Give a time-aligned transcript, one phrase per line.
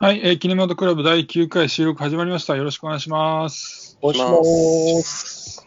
[0.00, 2.54] はい、えー、キネマトクラブ第9回収録始まりました。
[2.54, 3.98] よろしくお願いします。
[4.00, 5.66] お願いします。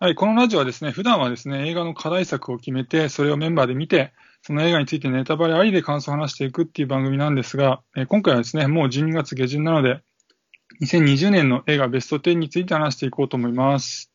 [0.00, 10.02] はい、このラジオはですね、普段はですね、映画の課題作を決めて、それをメンバーで見て、その映画についてネタバレありで感想を話していくっていう番組なんですが、えー今回はですね、もう12月下旬なので、
[10.82, 14.10] 2020年の映画ベスト10について話していこうと思います。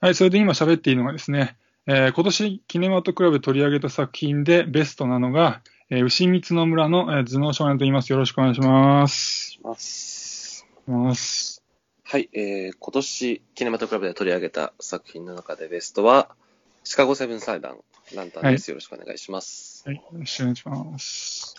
[0.00, 1.56] はい、それで今喋っているのがですね、
[1.88, 5.62] えー今年キネマトクラブで取り上げた作品でベストなのが、
[5.94, 8.10] えー牛光の村の、えー頭脳少年と言います。
[8.10, 9.52] よろしくお願いします。
[9.52, 10.66] します。
[10.88, 11.62] ます
[12.02, 16.34] はい、えー、今年、キネマトクラブで取り上げた作品の中でベストは、
[16.82, 17.76] シカゴセブン裁判、
[18.12, 18.72] ランタンです。
[18.72, 19.84] よろしくお願いします。
[19.86, 21.54] はい、よろしくお願いします。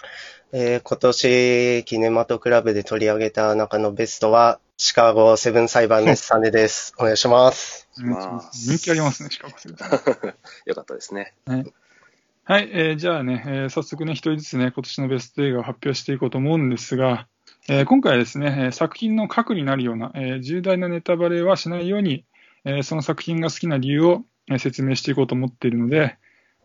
[0.52, 6.26] えー今年、キネマトクラブで取り上げた中のベストは、シカゴセブン裁判です。
[6.26, 6.94] サネです。
[7.00, 7.88] お願いします。
[7.98, 9.78] お願いします人気ありますね、シカゴセブン
[10.66, 11.34] よかったですね。
[11.46, 11.74] はい、
[12.48, 17.28] えーじゃあね、えー早速ね、一人ずつね、今年のベスト映画を発表していこうと思うんですが、
[17.68, 22.24] えー今回はですね、えー作品の核になるような、えー重大なネタバレはしないように、
[22.64, 26.18] えーその作品が好きな理由を、えー説明していこうと思っているので、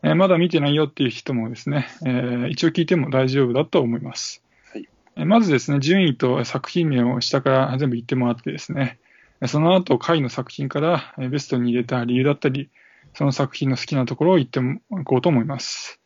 [0.03, 4.43] えーまだ見てないよっていう人もですね、えー一応聞いても大丈夫だと思います。
[4.71, 8.99] はいえーまずですね、順位と作品名を下から全部言ってもらってですね、
[9.41, 12.69] えーその後、回の作品からえーベストに入れた理由だったり、
[13.15, 16.01] その作品の好きなところを言っていこうと思います。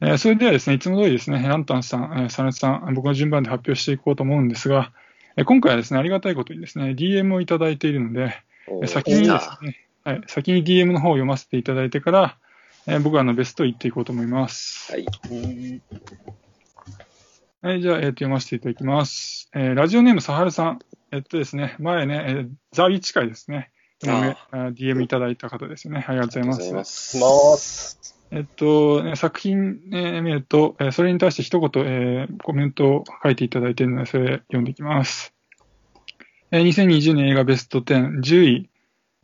[0.00, 4.92] えーそれではですね、いつも通りですね、ランタンさん、えーサネツさん、僕の順番で発表していこうと思うんですが、
[5.36, 8.36] えー今回はですね、ありがたいことにですね、DM をいただいているので、
[8.86, 12.36] 先にですね、はい、先に DM の方を読ませていただいてから、
[12.86, 14.92] えー僕はあのベストを言っていこうと思います。
[14.92, 15.06] はい。
[17.62, 19.48] はい、じゃあ、えーと読ませていただきます。
[19.54, 20.80] えーラジオネームサハルさん。
[21.12, 23.70] えっとですね、前ね、えーザビ近いですね。
[24.10, 26.04] ああ DM いただいた方ですよね。
[26.06, 26.78] ありがとうございありがとうございま。
[26.78, 27.18] ますす。
[27.18, 28.22] ます。
[28.34, 35.34] えっと、ね作品、ね、見ると、えーそれに対して一言、えーコメントを書いていただいているので、それ読んでいきます。
[36.50, 38.70] えー2020年映画ベスト10、10位、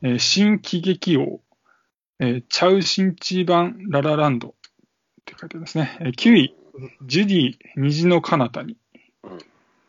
[0.03, 1.41] えー新喜劇王、
[2.21, 4.53] えーチャウ・シンチー版ララランドっ
[5.25, 5.97] て書いてありますね。
[6.01, 6.55] えー9位、
[7.07, 8.77] ジュディ、虹の彼方に。
[9.25, 9.39] うん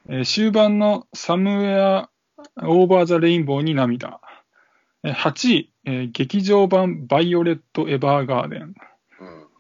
[0.08, 2.10] えー終盤のサムウェア・
[2.64, 4.22] オーバー・ザ・レインボーに涙。
[5.04, 8.62] えー8位、えー劇場版バイオレット・エヴァーガーデン。
[8.62, 8.74] うん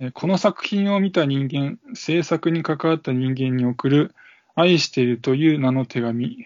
[0.01, 4.15] えーこの作品を見た人間、制作に関わった人間に送る
[4.55, 6.45] 愛しているという名の手紙。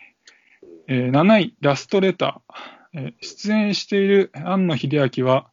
[0.88, 3.00] えー7位、ラストレター。
[3.00, 5.48] えー出演している庵野秀明は、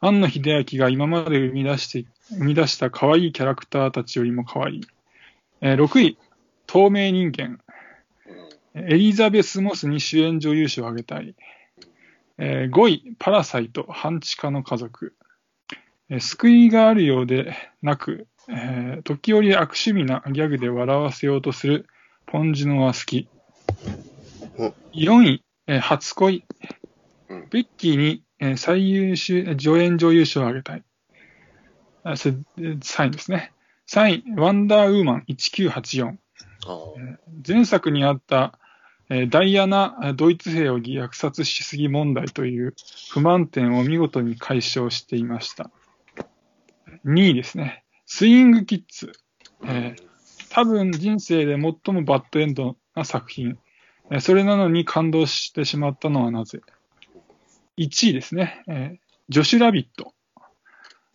[0.00, 4.80] 庵野秀明が今まで生み出して、生み出した可愛いキャラクターたちよりも可愛い。
[5.60, 6.18] えー6位、
[6.66, 7.60] 透明人間。
[8.74, 11.34] エリザベス・モスに主演女優賞をあげたい。
[12.38, 15.14] えー5位、パラサイト、半地下の家族。
[16.08, 21.86] えー救いがあるようでなく、えー時折悪趣味なギャグで笑わせようとする
[22.26, 23.28] ポンジュノは好き
[24.56, 24.74] うん。
[24.92, 26.44] 4位、えー初恋
[27.28, 27.48] うん。
[27.50, 30.84] ベッキーに、えー最優秀助演女優賞をあげたい。
[32.04, 33.52] あそれえー3位ですね。
[33.88, 36.08] 3位、ワンダーウーマン1984。
[36.08, 37.16] あー
[37.46, 38.57] 前作にあった、えー
[39.30, 42.74] ダイアナえードイツ兵を虐殺しすぎ問題という
[43.10, 45.70] 不満点を見事に解消していました。
[47.06, 47.84] 2位ですね。
[48.06, 49.12] スイングキッズ。
[49.64, 50.08] えー
[50.50, 53.58] 多分人生で最もバッドエンドな作品。
[54.10, 56.60] えーそれなのに感動してしまったのはなぜ
[57.78, 58.62] ?1 位ですね。
[58.66, 58.98] えー
[59.30, 60.14] ジョシュラビット。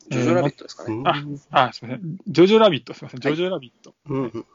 [0.10, 0.96] ジョジョラビットですかね。
[0.96, 2.18] うんああ、すみません。
[2.28, 3.22] ジョジョラビット、すみません。
[3.22, 3.96] ジョジョラビット。
[4.08, 4.46] うん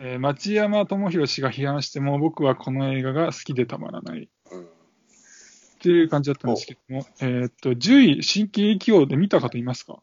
[0.00, 4.28] えー町山智博氏が批判しても、僕はこの映画が好きでたまらない。
[4.52, 9.98] うんっていう感じだったんですけども、えーっと、10位、新喜劇王で見た方いますか？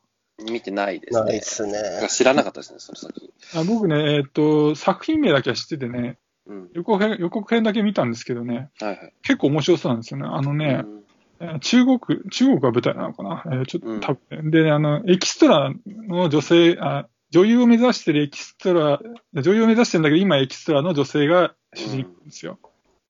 [0.47, 1.41] 見てないですねないっ。
[1.41, 2.07] すね。
[2.07, 3.33] 知らなかったですね、その先。
[3.55, 6.69] あ僕ね、えーっと、作品名だけは知っててね、うん。
[6.73, 9.13] 予告編予告編だけ見たんですけどね、はいはい。
[9.23, 10.27] 結構面白そうなんですよね。
[10.29, 11.03] あのね、うん
[11.39, 15.73] えー中国、中国が舞台なのかな、えーちょっうんと多分、で、あの、エキストラ
[16.07, 19.01] の女性、あ女優を目指してるエキストラ、
[19.33, 22.59] 女優を目指してるんだけど、今エキストラの女性が主人公ですよ。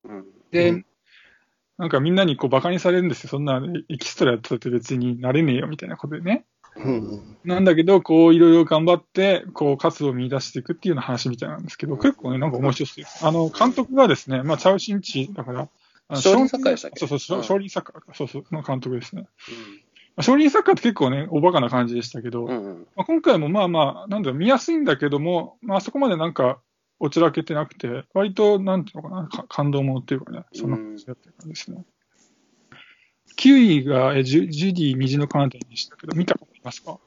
[0.06, 0.25] うん。
[0.51, 0.85] で、うん
[1.77, 3.29] なんかみんなにこう馬鹿にされるんですよ。
[3.31, 3.59] そんな
[3.89, 6.45] エキストラやってたって別になれねえよみたいなことでね。
[6.75, 13.27] うんなんだけど、こういろいろ頑張って、こう活動を見出していくっていうような話みたいなんですけど、結構ね、なんか面白いですよ。
[13.27, 15.69] あの、監督がですね、まあ、チャウシンチだから、
[16.21, 17.00] 少林作家でしたっけ？
[17.07, 19.25] そうそう、少林作家か、そうそう、の監督ですね。
[20.21, 22.63] まあ少林作家って結構ね、おバカな感じでしたけど、うん。
[22.63, 22.88] うん。
[22.95, 26.59] まあ、今回もまあまあ、なんだろう、見やすいんだけども、まあそこまでなんか、
[27.00, 31.83] おちらけてなくて、割と、なんていうのかな、か感動ものっていうかね、そんな感じだった感じですね。
[33.38, 36.97] 9位がえジュジュディ虹の彼方でしたけど、見たことありますか？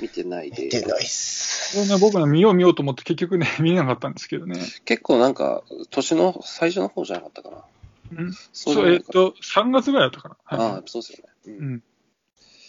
[0.00, 0.64] 見てないで。
[0.64, 1.88] 見てないっす。
[1.88, 4.60] ね、僕ね、見よう見ようと思って結局ね、 見れなかったんですけどね。
[4.84, 7.64] 結構なんか、年の最初の方じゃなかったかな。
[8.12, 10.36] うんそうそう、えっと、3月ぐらいだったかな。
[10.44, 11.32] あはいあ、そうですよね。
[11.46, 11.82] ううんん。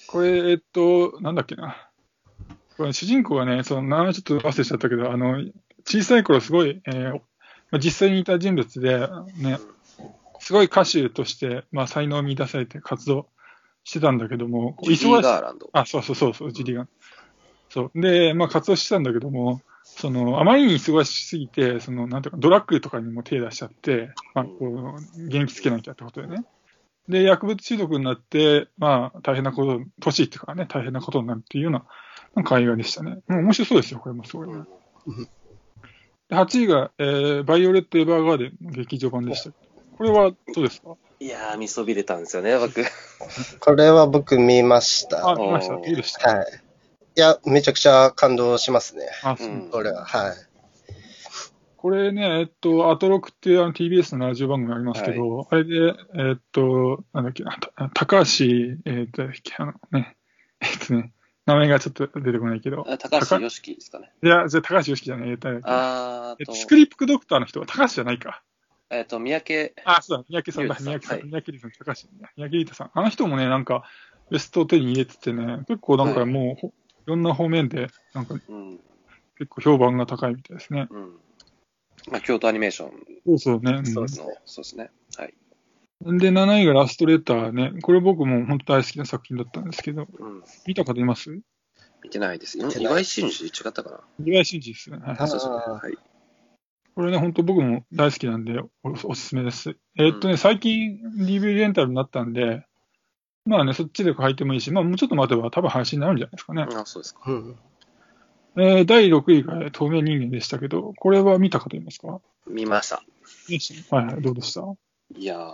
[0.07, 1.89] これ、えっと、なんだっけな。
[2.77, 5.43] これ主人公がね、その名前ちょっと忘れちゃったけど、あの、
[5.85, 7.19] 小さい頃すごい、えー
[7.69, 9.59] まあ実際にいた人物で、ね、
[10.39, 13.27] すごい歌手として、まあ、才能を見出されて活動
[13.83, 15.69] してたんだけども、忙しガーランド。
[15.73, 16.87] あ、そうそうそうそう、ジリが。
[17.69, 18.01] そう。
[18.01, 26.45] で、まあ活動してたんだけども、その、あまりに忙しすぎて、その、なんていうか、ドラッグとかにも手出しちゃって、まあ、こう、元気つけなきゃってことでね。
[27.09, 31.85] で、薬物中毒になって、まあ、大変なこと、年っていうかね、大変なことになるっていうような、
[32.35, 33.19] なんか映画でしたね。
[33.27, 34.63] もう面白そうですよ、これもすごいね。
[36.29, 39.51] で8位が、えー、バイオレット・エヴァーガーデンの劇場版でした。
[39.97, 40.95] これはどうですか？
[41.19, 42.83] いやー、見そびれたんですよね、僕。
[43.61, 45.25] これは僕見ました。
[45.27, 45.73] あ、は見ました？
[45.75, 46.45] どうでしたい。
[47.15, 49.07] いや、めちゃくちゃ感動しますね。
[49.23, 49.47] あ、そう。
[49.47, 50.35] うんこれは、はい。
[51.87, 57.45] これね、えっと、アトロクっていうあの TBS のラジオ番組ありますけど、あれで、えっと、なんだっけ
[57.93, 58.43] 高橋、
[58.83, 60.17] えっと、あのね、
[60.59, 61.13] えっとね、
[61.45, 64.11] 名前がちょっと出てこないけど、あ高橋良樹ですかね。
[64.21, 68.43] いや、じゃあ高橋良樹じゃない、えっと、えっとあーと、スクリプクドクターの人は高橋じゃないか。
[68.89, 72.91] えっと、三宅、あ、そうだ、三宅さんだ、三宅さん、はい三宅里さん、高橋、三宅さん。
[72.93, 73.85] あの人もね、なんか、
[74.29, 76.71] ベストを手に入れててね、結構なんかはいもう、ほい
[77.05, 78.79] ろんな方面で、なんかうん、
[79.37, 80.87] 結構評判が高いみたいですね。
[80.89, 81.17] うん。
[82.09, 82.91] まあ、京都アニメーション
[83.25, 83.71] そうそうね。
[83.79, 84.07] うんそうの、
[84.45, 84.89] そうですね。
[85.17, 85.33] はい。
[86.01, 87.73] で、7位がラストレターね。
[87.81, 90.43] これ僕も本当大好きな作品だったんですけど、うん。
[90.65, 91.39] 見た方います？
[92.03, 92.57] 見てないです。
[92.59, 93.99] 岩井俊二違ったかな？
[94.25, 94.97] 岩井俊二ですね。
[94.99, 95.17] はい。
[95.19, 95.51] あそうそう。
[95.51, 95.97] あはい。
[96.95, 99.75] これね、本当僕も大好きなんでお、おすすめです。
[99.99, 102.65] えーっとね、最近 DVD レンタルになったんで、
[103.45, 106.65] まあね、そっちで入ってもいいし、まあもうちょっと待てば多分配信になるんじゃないですかね。
[106.69, 107.21] あ、そうですか。
[107.27, 107.55] うん。
[108.57, 112.19] えー第6位が透明人間でしたけど、これは見た方いますか？
[112.47, 113.03] 見ました。
[113.95, 114.61] はいはい、どうでした？
[115.15, 115.47] いやー、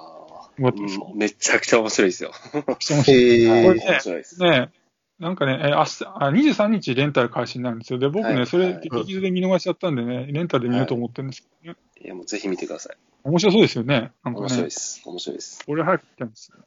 [0.57, 2.31] うんめちゃくちゃ面白いですよ。
[2.53, 4.41] 面白いへえこれね面白いです。
[4.41, 4.71] ね
[5.19, 7.99] なんかね、えー明日あ、23日レンタル開始になるんですよ。
[7.99, 11.77] で、僕ね、はいそれはい劇場で見逃しちゃったんでね、レンタルで見ようと思ってるんですけどね。
[12.03, 12.97] いや、もうぜひ見てください。
[13.23, 14.11] 面白そうですよね。
[14.23, 14.69] なんかね面白いで。
[14.71, 15.01] す。
[15.05, 15.63] 面白いです。
[15.67, 16.57] 俺早く来たんですよ。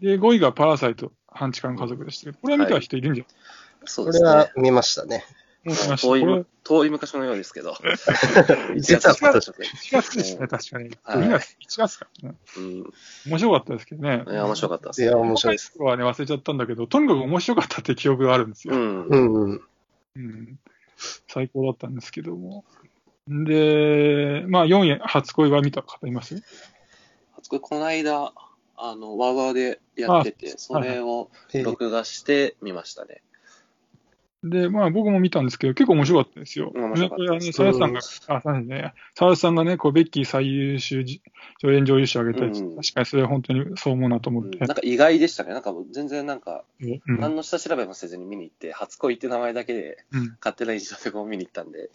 [0.00, 3.24] で、5位がパラサイト、半地下の家族でしたけど、これは見た人いるんじゃ
[3.84, 4.50] そうですねこれは。
[4.56, 5.24] 見ましたね。
[5.64, 7.74] 遠い遠い昔のようですけど。
[8.76, 9.50] 実は今年。
[9.50, 9.54] 1
[9.92, 10.90] 月ですね、確かに。
[11.02, 12.36] はい2月、1月からね。
[12.56, 12.92] うん。
[13.26, 14.24] 面白かったですけどね。
[14.26, 15.02] いや、面白かったです。
[15.02, 15.72] いや、面白いです。
[15.78, 18.74] はね、忘れちゃったんだけど、とにかく面白かったって記憶があるんですよ。
[18.74, 19.06] うん。
[19.06, 19.62] うんうん。
[20.16, 20.58] うん
[21.26, 22.64] 最高だったんですけども。
[23.26, 26.42] で、まあ4位、初恋は見た方います？
[27.36, 28.32] 初恋この間、
[28.76, 31.30] あの、ワーワーでやってて、それを
[31.64, 33.22] 録画して見ましたね。
[34.44, 36.70] で、まあ僕も見たんですけど、結構面白かったですよ。
[36.74, 38.02] 面白かったですサラさんが、あ、
[38.42, 41.22] サラね、サラさんがね、こう、ベッキー最優秀じ
[41.60, 44.58] 助演女優賞をあげたやつ、うん確かにそれは本当にそう思うなと思って。
[44.58, 45.54] うんなんか意外でしたね。
[45.54, 51.90] なんか全然なんか、うん何の下調べもせずに見に行って、初恋って名前だけでうん勝手な印象でこう見に行ったんで、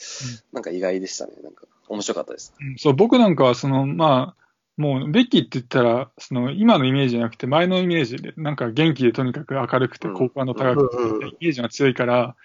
[0.52, 1.34] なんか意外でしたね。
[1.44, 2.54] なんか面白かったです。
[2.60, 4.49] うんそう、僕なんかは、その、まあ、
[4.80, 12.38] もう、ベッキーって言ったら、その、今のイメージじゃなくて、前のイメージで、なんか元気でとにかく明るくて、うん好感度高くて、うんイメージが強いから、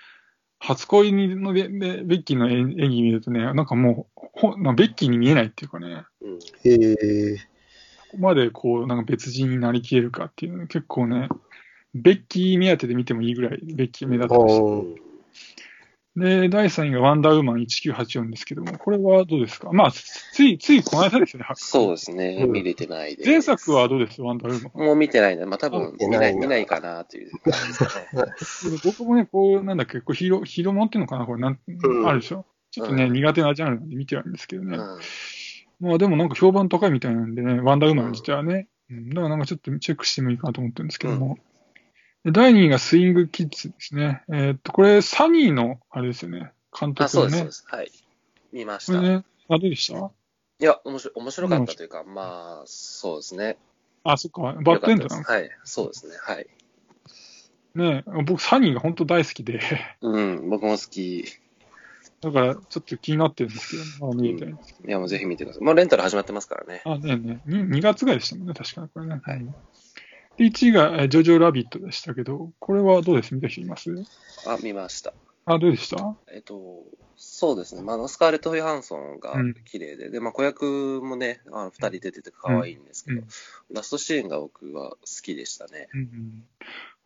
[0.58, 6.38] 初恋のベッキーの演演技見るとね、なんかもう、ほなベッキーに見えないっていうかね、うん。
[6.64, 7.36] へえ。
[7.36, 7.42] こ
[8.10, 11.28] こまでこう、なんか別人になりきれるかっていうの結構ね、
[11.94, 15.13] ベッキー目当てで見てもいいぐらい、ベッキー目立ってました。
[16.16, 19.72] で、第3位がワンダーウーマン1984ですけども、これはどうですか？
[19.72, 21.46] まあ、つい、ついこの間ですよね。
[21.54, 22.38] そうですね。
[22.44, 23.28] うん見れてないです。
[23.28, 24.22] 前作はどうです？
[24.22, 24.86] ワンダーウーマン。
[24.86, 28.06] もう見てないんで、まあ多分見な、い見ないかなという感じですかね。
[28.84, 31.26] 僕もね、こう、なんだっけ、こうヒーロー、ヒーローもんっていうのかな？
[31.26, 32.46] これなん、うんあるでしょ？
[32.70, 34.76] ちょっとね、うん苦手なジャンルなんで見てないんですけどね。
[34.76, 34.98] うん。
[35.80, 38.68] まあでもなんか評判高いみたいなんでね、ワンダーウーマン自体はね。
[38.90, 41.38] うん、だからなんかちょっとチェックしてもいいかなと思ってるんですけども。
[42.24, 44.22] で第2位がスイングキッズですね。
[44.32, 46.52] えーっと、これ、サニーの、あれですよね。
[46.78, 47.52] 監あ、そうです、そうで。
[47.52, 47.64] す。
[47.68, 47.92] はい。
[48.52, 49.00] 見ました。
[49.00, 49.98] ね、あ、どうでした？
[50.60, 53.58] いや、面白い、面白かったというか、まあ、そうですね。
[54.04, 55.22] あ、そっか、バッドエンドなの？
[55.22, 55.50] はい。
[55.64, 56.14] そうですね。
[56.18, 56.46] はい。
[57.74, 58.04] ね。
[58.24, 59.60] 僕、サニーが本当大好きで、
[60.00, 61.26] うん、僕も好き。
[62.22, 64.88] だからちょっと気になってるんですけど、まあ見れたいんですけど。
[64.88, 65.62] いや、もうぜひ見てください。
[65.62, 66.80] もうレンタル始まってますからね。
[66.86, 69.20] あ、ねえねえ、2, 2月ぐらいでしたもんね、確かにこれね。
[69.22, 69.46] はい
[70.36, 73.34] で、1位が、えージョジョラビットでしたけど、これはどうです？
[73.34, 73.90] 見た人います？
[74.46, 75.12] あ、見ました。
[75.46, 76.16] あ、どうでした？
[76.32, 76.82] えっと、
[77.16, 77.82] そうですね。
[77.82, 83.26] まあスカーレット・ヨハンソンがうん綺麗で、で、まあ、子役もね、あの二人出てて可愛いんですけど、うん
[83.72, 85.88] ラストシーンが僕は好きでしたね。
[85.94, 86.44] うん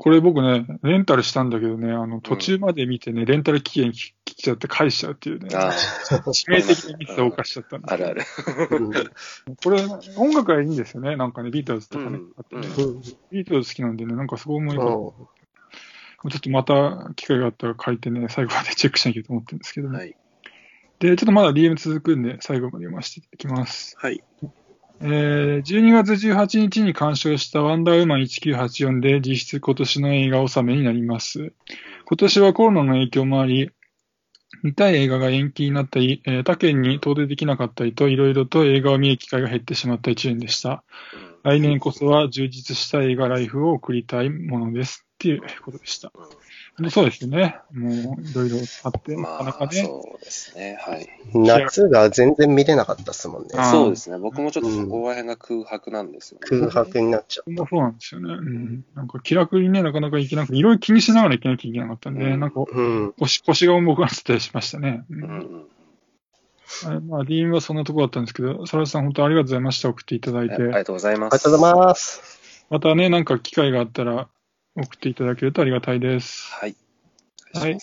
[0.00, 3.92] これ僕ね、レンタルしたんだけどね、あの、途中まで見てね、レンタル期限
[4.38, 5.72] 来ちゃって返しちゃうっていうね、あ
[6.10, 8.22] 致命的なミスを犯しちゃったんあ、である
[8.68, 8.76] ある。
[8.78, 9.82] うんこれ、
[10.16, 12.18] 音楽がいいんですよね、なんかね、ビートルズとかね。
[12.18, 12.60] うん
[13.32, 19.98] ビートルズ好きなんでね、なんかすごい思いがちょっとまた機会があったら書いてね、最後までチェックしなきゃと思ってるんですけども。
[19.98, 20.16] はい。
[21.00, 23.96] で、ちょっとまだ DM 続くんで、最後まで読ませていただきます。
[23.98, 24.22] はい。
[25.00, 31.52] えー、12月18日に鑑賞したワンダーウーマン1984で実質今年の映画納めになります。
[32.04, 33.70] 今年はコロナの影響もあり、
[34.62, 40.84] 見たい映画が延期になったり、えー他県に遠出できなかったりと、いろいろと映画を見る機会が減ってしまった一年でした。
[41.42, 45.04] 来年こそは充実した映画ライフを送りたいものです。
[45.14, 46.12] っていうことでした。
[46.90, 47.56] そうですね。
[47.72, 49.82] もう、いろいろあって、なかなかね。
[49.82, 50.78] そうですね。
[50.80, 51.08] はい。
[51.34, 53.48] 夏が全然見れなかったっすもんね。
[53.68, 54.18] そうですね。
[54.18, 56.46] 僕もちょっとそこら辺が空白なんですよね。
[56.48, 57.50] 空白になっちゃう。
[57.50, 58.32] もそうなんですよね。
[58.32, 58.84] うん。
[58.94, 63.12] なんか気楽にね、なかなか行けなくて、いろいろ気にしながら行けなきゃいけなかったんで、うんなんかうん。
[63.18, 65.04] 腰、腰が重くなってたりしましたね。
[65.10, 65.77] ううんんうんはい
[67.06, 69.88] まあ、DM はそんなとこだったんですけど、サラさん本当ありがとうございました。
[69.88, 70.54] 送っていただいて。
[70.54, 71.34] ありがとうございます。
[71.34, 72.62] ありがとうございます。
[72.70, 74.28] またね、なんか機会があったら
[74.76, 76.52] 送っていただけるとありがたいです。
[76.52, 76.76] はい。
[77.56, 77.78] お願い。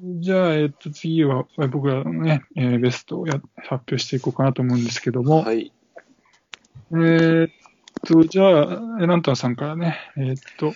[0.00, 5.72] じゃあ、えっと、次は僕らのね、えーベストをや発表していこうかなと思うんですけども、はい。
[6.92, 7.50] えーっ
[8.06, 10.72] と、じゃあ、えランタンさんからね、えーっと、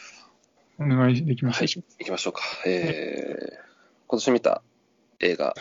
[0.81, 2.43] お願いできますでしょう行きましょうか。
[2.67, 3.55] えー、
[4.09, 4.63] 今年見た
[5.21, 5.55] 映画、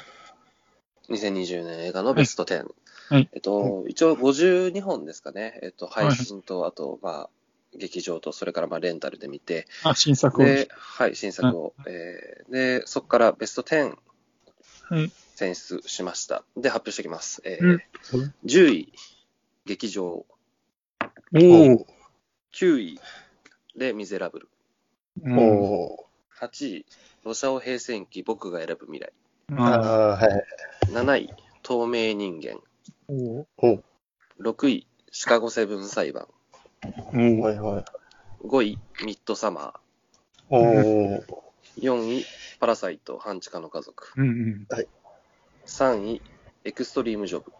[1.11, 2.65] 2020年映画のベスト10。
[3.09, 5.59] はいえっと、一応52本ですかね。
[5.61, 7.29] えっと、はい配信と、あと、まあ、
[7.77, 9.89] 劇場と、それからまあレンタルで見て、か。
[9.91, 10.45] あ、新作を。
[10.45, 11.73] で、はい、新作を。
[11.87, 13.95] えーで、そこからベスト10
[14.83, 15.11] はい。
[15.35, 16.43] 選出しました。
[16.57, 17.41] で、発表していきます。
[17.43, 18.93] えーうん10位、
[19.65, 20.03] 劇場。
[20.03, 21.85] おー
[22.53, 22.99] 9位、
[23.75, 24.49] レ・ミゼラブル。
[25.23, 26.45] うんおー。
[26.47, 26.85] 8位、
[27.23, 29.13] ロシアオ平戦記、僕が選ぶ未来。
[29.57, 30.45] ああはい。
[30.91, 32.59] 7位、透明人間。
[33.07, 33.81] おーおー
[34.39, 36.27] 6位、シカゴセブン裁判。
[36.83, 37.85] おーはいはい。
[38.45, 39.73] 5位、ミッドサマ
[40.49, 41.19] おー。
[41.19, 41.23] ー。
[41.79, 42.25] 4位、
[42.59, 44.13] パラサイト、半地下の家族。
[44.15, 44.67] うんうん。
[45.65, 46.21] 3位、
[46.63, 47.51] エクストリームジョブ。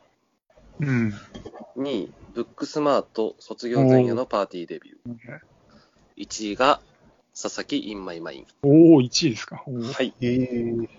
[0.80, 1.14] うん。
[1.76, 6.24] 2位、ブックスマート、卒業前夜のパーティーデビュー。
[6.24, 6.82] 1位が、
[7.34, 8.48] 佐々木 in my mine。
[8.64, 9.64] おお、1位ですか。
[9.66, 10.14] はい。
[10.22, 10.90] えー、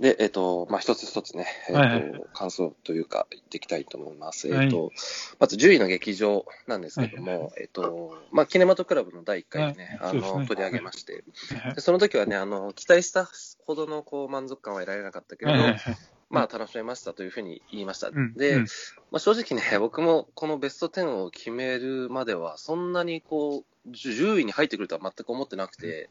[0.00, 4.48] で、えっ、と、まあ、一つ一つね、えっ、と、はいはい感想というか、言っていきたいと思います。
[4.48, 4.66] はい。
[4.66, 4.92] えっ、と、
[5.40, 10.46] まず10位の劇場なんですけども、えっ、と、まあ、キネマトクラブの第1回でね、あの、はいそうですね。
[10.46, 11.24] 取り上げまして、
[11.62, 11.74] はい。
[11.74, 13.28] でその時はね、あの、期待した
[13.66, 15.96] ほどのこう満足感は得られなかったけれど、はいはいはい
[16.30, 18.08] まあ、楽しめましたというふうに言いました。
[18.08, 18.34] うん。
[18.34, 18.66] で、うん。
[19.10, 26.10] まあ、正直ね、 僕もこのベスト10を決めるまでは、そんなにこう、10位に入ってくるとは全く思ってなくて、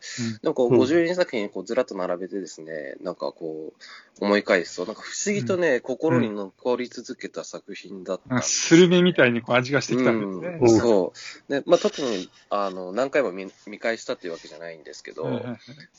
[0.50, 0.82] う、うん。
[0.82, 3.74] 52作品こうずらっと並べてですね、なんかこ
[4.20, 10.58] う、思い返すと、なんか不思議とね、心に残り続けた作品だったすスルメみたいにこう味がしてきたんですね。
[10.60, 10.80] うん。
[10.80, 11.14] そ
[11.48, 11.52] う。
[11.52, 15.28] で、まあ、特に、あの、何回も見見返したっていうわけじゃないんですけど、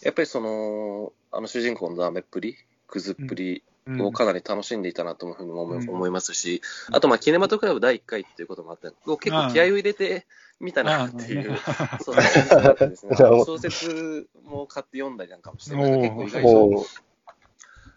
[0.03, 2.57] やっぱりその、あの主人公のダメっぷり、
[2.89, 3.63] クズっぷりうん
[4.01, 5.91] をかなり楽しんでいたなというふうに思い,、うん。
[5.91, 10.27] 思いますし、あと、まあ、キネマトクラブ第1回っていうこともあって、結構気合を入れて
[10.61, 12.23] みたなっていう、あそうで
[12.97, 13.17] すね。
[13.17, 15.99] 小説も買って読んだりなんかもしてました。
[15.99, 16.87] 結構意外と。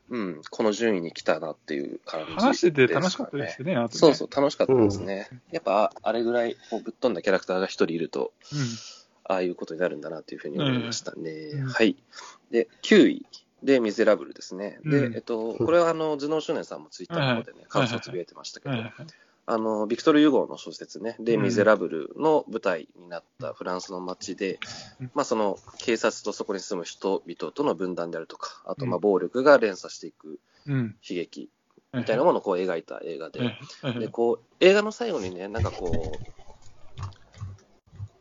[0.10, 3.98] うん、この順位に来たなっていう感じ、話してて楽しかったですね、あとね。
[3.98, 5.29] そうそう、楽しかったですね。
[5.51, 8.33] やっぱ、あれぐらいこうぶっ飛んだキャラクターが一人いると、
[9.24, 11.31] ああいうことになるんだなっていうふうに思いましたね。
[11.31, 11.67] うん。
[11.69, 11.95] はい。
[12.51, 13.25] で、9位
[13.63, 14.80] で、ミゼラブルですね。
[14.84, 15.15] で、うん。
[15.15, 18.75] えっと、これはあの、頭脳少年さんもツイッターの方でね、はい感想をつぶやいてましたけど、
[19.48, 21.44] あの、ビクトル・ユゴーの小説ね、で、うん。
[21.44, 24.60] ミゼラブルの舞台になったフランスの街で、
[25.00, 25.12] うん。
[25.13, 29.01] まあ、その、警察とそこに住む人々との分断であるとか、あと、まあ、うん。
[29.01, 30.96] 暴力が連鎖していくうん。
[31.08, 31.50] 悲劇
[31.94, 34.00] みたいなものをこう描いた映画で、はい。
[34.00, 36.30] で、こう、映画の最後にね、なんかこう、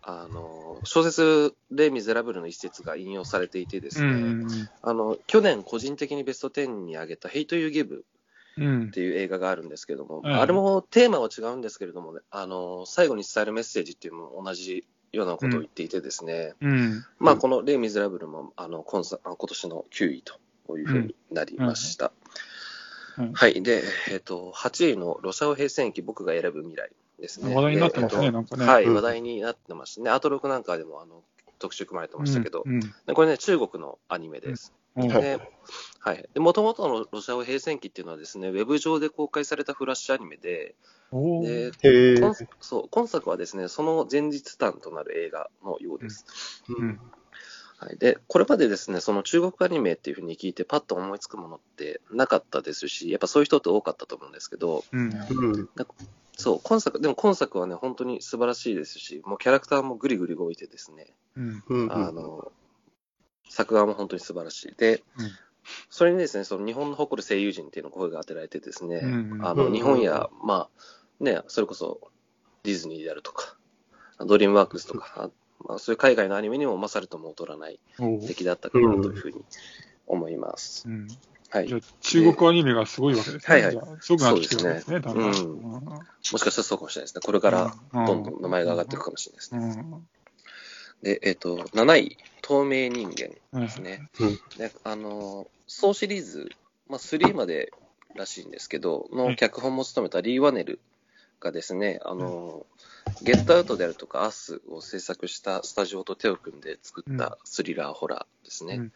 [0.02, 4.14] あの、小説でミゼラブルの一節が引用されていてですね、う
[4.47, 4.69] ん。
[4.83, 8.04] あの、去年個人的にベスト10に挙げたヘイト・ユー・ギブ
[8.59, 8.90] うんっ。
[8.90, 17.04] ていう映画があるんですけども、うんあれもテーマは違うんですけれどもね、あの、最後に伝えるメッセージっていうのも同じようなことを言っていてですね、うん。
[17.19, 20.23] まあ、このレイ・ミゼラブルも、あの、今今年の9位
[20.66, 22.07] というふうになりました。
[22.07, 22.21] うんうん
[23.35, 23.62] はい。
[23.62, 27.54] で、えっ、と、8位のロシアオ平戦記僕が選ぶ未来ですね。
[27.54, 30.10] 話題になってますねでえっとなんかねはい、うん話題になってますね。
[30.10, 31.22] アートロックなんかでも、あの、
[31.58, 32.80] 特集組まれてましたけど、うん。
[32.80, 34.72] でこれね、中国のアニメです。
[34.96, 35.38] おうんで、
[36.00, 36.28] はい。
[36.34, 40.74] で、もともとのロシア語平戦記っていうのはですね、ウェブ上で公開されたフラッシュアニメで、
[41.12, 41.70] おで。
[42.16, 46.64] 今そう、今作はですね、その前日譚となる映画のようです。
[46.68, 47.00] うん。
[47.80, 47.96] はい。
[47.96, 55.10] で、これまでですね、その中国アニメっていうふうに聞いてパッと思いつくものってなかったですし、やっぱそういう人って多かったと思うんですけど、うん。
[55.30, 55.68] うん。
[56.37, 61.06] そう、今作、でも今作はね、本当に素晴らしいですし、もうキャラクターもぐりぐり動いてですね、
[61.37, 61.64] うん。
[61.68, 61.92] うん。
[61.92, 62.52] あの、
[63.49, 64.75] 作画も本当に素晴らしい。
[64.76, 65.30] で、うん
[65.90, 70.68] それにですね、その日本の誇る声優陣っていうの声が当てられてですね、うんあの、うん日本や、ま
[71.20, 72.00] あ、ね、それこそ
[72.62, 73.56] ディズニーであるとか、
[74.26, 75.30] ドリームワークスとか、あ
[75.67, 79.45] まあ、そういう海外のアニメにも勝るとも劣らない出来だったかなというふうに
[80.07, 80.88] 思います。
[80.88, 81.09] うん。
[81.50, 81.69] はい。
[81.69, 83.61] じゃあ、中国アニメがすごいわけですね。
[83.62, 85.31] はいはいすごくなってきてるわけですね、多分。
[85.31, 87.21] うんもしかしたらそうかもしれないですね。
[87.25, 89.97] これからうんどんどん名前が上がっていくかもしれないですうね。
[89.97, 90.09] ん。
[91.02, 94.09] で、えっ、と、7位、透明人間うんですね。
[94.21, 96.50] うんで、あの、総シリーズ、
[96.88, 97.73] まあ、3まで
[98.14, 100.79] らしいんですけど、の脚本も務めたリー・ワネル
[101.40, 102.66] がですね、あの、
[103.23, 108.76] ゲットアウトであるとか、アースを制作したスタジオと手を組んで作ったスリラーホラーですね。
[108.76, 108.92] うん。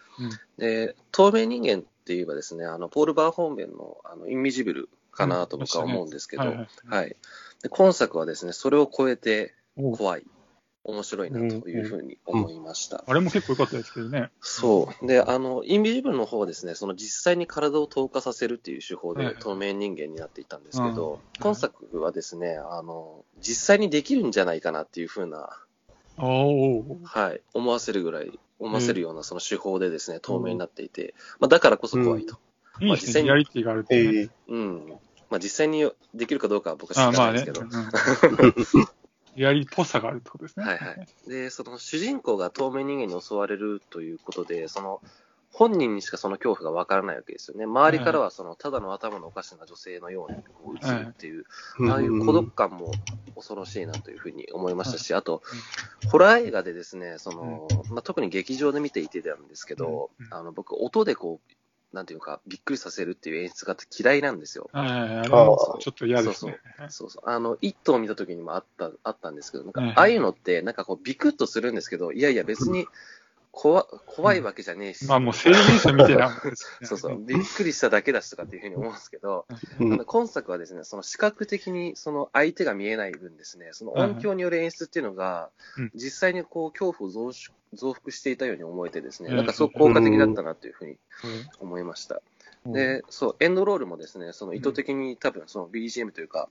[0.58, 7.16] で、透明人間って言えばですね、あの、ポール・バーホーメンのあのインビジブルかなと僕は思うんですけど、うんはいはいはい。
[7.62, 10.24] で、今作はですね、それを超えて怖い、
[10.84, 13.02] 面白いなというふうに思いました。
[13.06, 14.30] あれも結構良かったですけどね。
[14.40, 15.06] そう。
[15.06, 25.48] で、あの、インビジブルの方はですね、その実際に体を透過させるっていう手法はいで透明人間になっていたんですけど、うん今作はですね、あの、実際にできるんじゃないかなっていうふうな、
[26.16, 32.38] はい、思わせるぐらい、思わせるようなその手法でですね、透明になっていて、まあ、だからこそ怖いと。
[32.80, 32.90] いいですね。
[32.90, 34.92] まあ実際にリアリティがあるっていうん。
[35.30, 37.16] まあ、実際にできるかどうかは僕は知。
[37.16, 37.68] らないですけど、うん
[39.36, 40.64] リアリっぽさがあるってことですね。
[40.64, 41.06] はいはい。
[41.28, 45.00] で、その主人公が透明人間に襲われるということで、その
[45.54, 47.64] 本人にしかその恐怖がわからないわけですよね。
[47.64, 51.44] 周りからはそのただの頭のおかしな女性のようにこう映るっていう、
[51.90, 52.92] ああいう孤独感も
[53.36, 55.42] 恐ろしいなというふうに思いましたし、あと、
[56.10, 61.54] ホラー映画でですね、その、まあ、特に劇場で見ていてなんですけどうん、あの、僕、音でこう、
[61.94, 64.68] なんていうか、びっくりさせるっていう演出が嫌いなんですよ。
[64.72, 65.18] はいはいはい。
[65.20, 66.58] あちょっと嫌ですね。
[66.88, 67.28] そうそう。
[67.28, 72.86] あの、一頭見た時にもあった、あったんですけど、なんかはい、ああいうのって、なんかこう、ビクッとするんですけど、いやいや、別に
[73.54, 75.06] 怖、怖いわけじゃねえし。
[75.06, 76.30] まあもう生理現象みたいな。
[76.82, 77.18] そうそう。
[77.18, 79.46] びっくりしただけだしとかっていうふうに思うんですけど、
[79.80, 79.92] うん。
[79.92, 89.36] あの今作はですね、その視覚的にその相手が見えない分ですね、その音響による演出っていうのがうん、実際にこう恐怖を増縮増幅していたように思えてですね、うん。
[89.36, 90.98] なんかすごく効果的だったなというふうにうん。
[91.60, 92.22] 思いました。
[92.64, 92.72] うん。
[92.72, 96.48] で、そう、エンドロールもですね、その意図的に多分その BGM というか、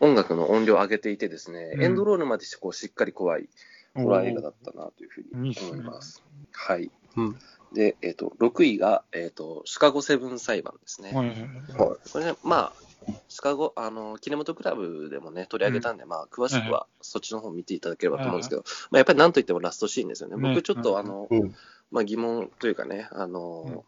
[0.00, 1.82] 音楽の音量を上げていてですね、うん。
[1.82, 3.48] エンドロールまでこうしっかり怖い
[3.96, 6.22] ホラー映画だったなというふうに思います。
[6.52, 6.90] はい。
[7.16, 7.36] うん。
[7.72, 11.12] で、えっ、と、6位が、えっ、と、シカゴセブン裁判ですね。
[11.12, 11.48] はいはいはい。
[11.78, 12.72] はこれね、ま
[13.06, 20.36] あ、シカゴ、あの、キネマトクラブでもね、取り上げたんで、まあ、詳しくはそっちの方見ていただければと思うんですけど、まあ、やっぱりなんといってもラストシーンですよね。
[20.36, 20.48] ね。
[20.50, 20.98] 僕ちょっと、うん。
[20.98, 21.54] あの、うん。
[21.90, 23.80] まあ、疑問というかね、あの、うん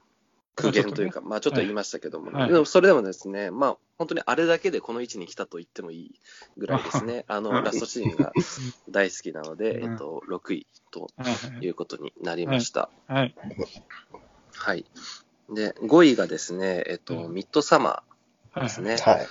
[0.59, 2.53] 苦言というか、まあ、ちょっと言いましたけども、はい。
[2.53, 6.21] でもそれでもですね、まあ、本当にあれだけでこの位置に来たと言ってもいい
[6.57, 8.33] ぐらいですね、あの、ラストシーンが
[8.91, 9.93] 大好きなので、うん。
[9.93, 11.25] えっと、6位とは
[11.61, 12.91] いうことになりました。
[13.07, 13.35] はい。
[14.53, 14.85] はい。
[15.49, 17.35] で、5位がですね、えっと、うん。
[17.35, 18.05] ミッドサマは
[18.57, 18.97] いーですね。
[18.97, 19.23] は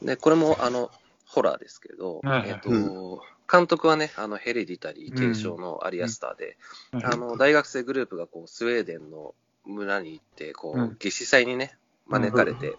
[0.00, 0.06] い。
[0.06, 0.90] で、これも、あの、
[1.26, 3.20] ホラーですけど、えっと、う
[3.50, 6.56] 監督はね、あの、ヘレディタリー継承のアリアスターで、
[6.92, 7.04] はい。
[7.04, 10.96] あの、大学生グループがこう、スウェーデンの村に行って、こう、うん。
[10.98, 11.76] 夏至祭にね、
[12.08, 12.76] 招かれて、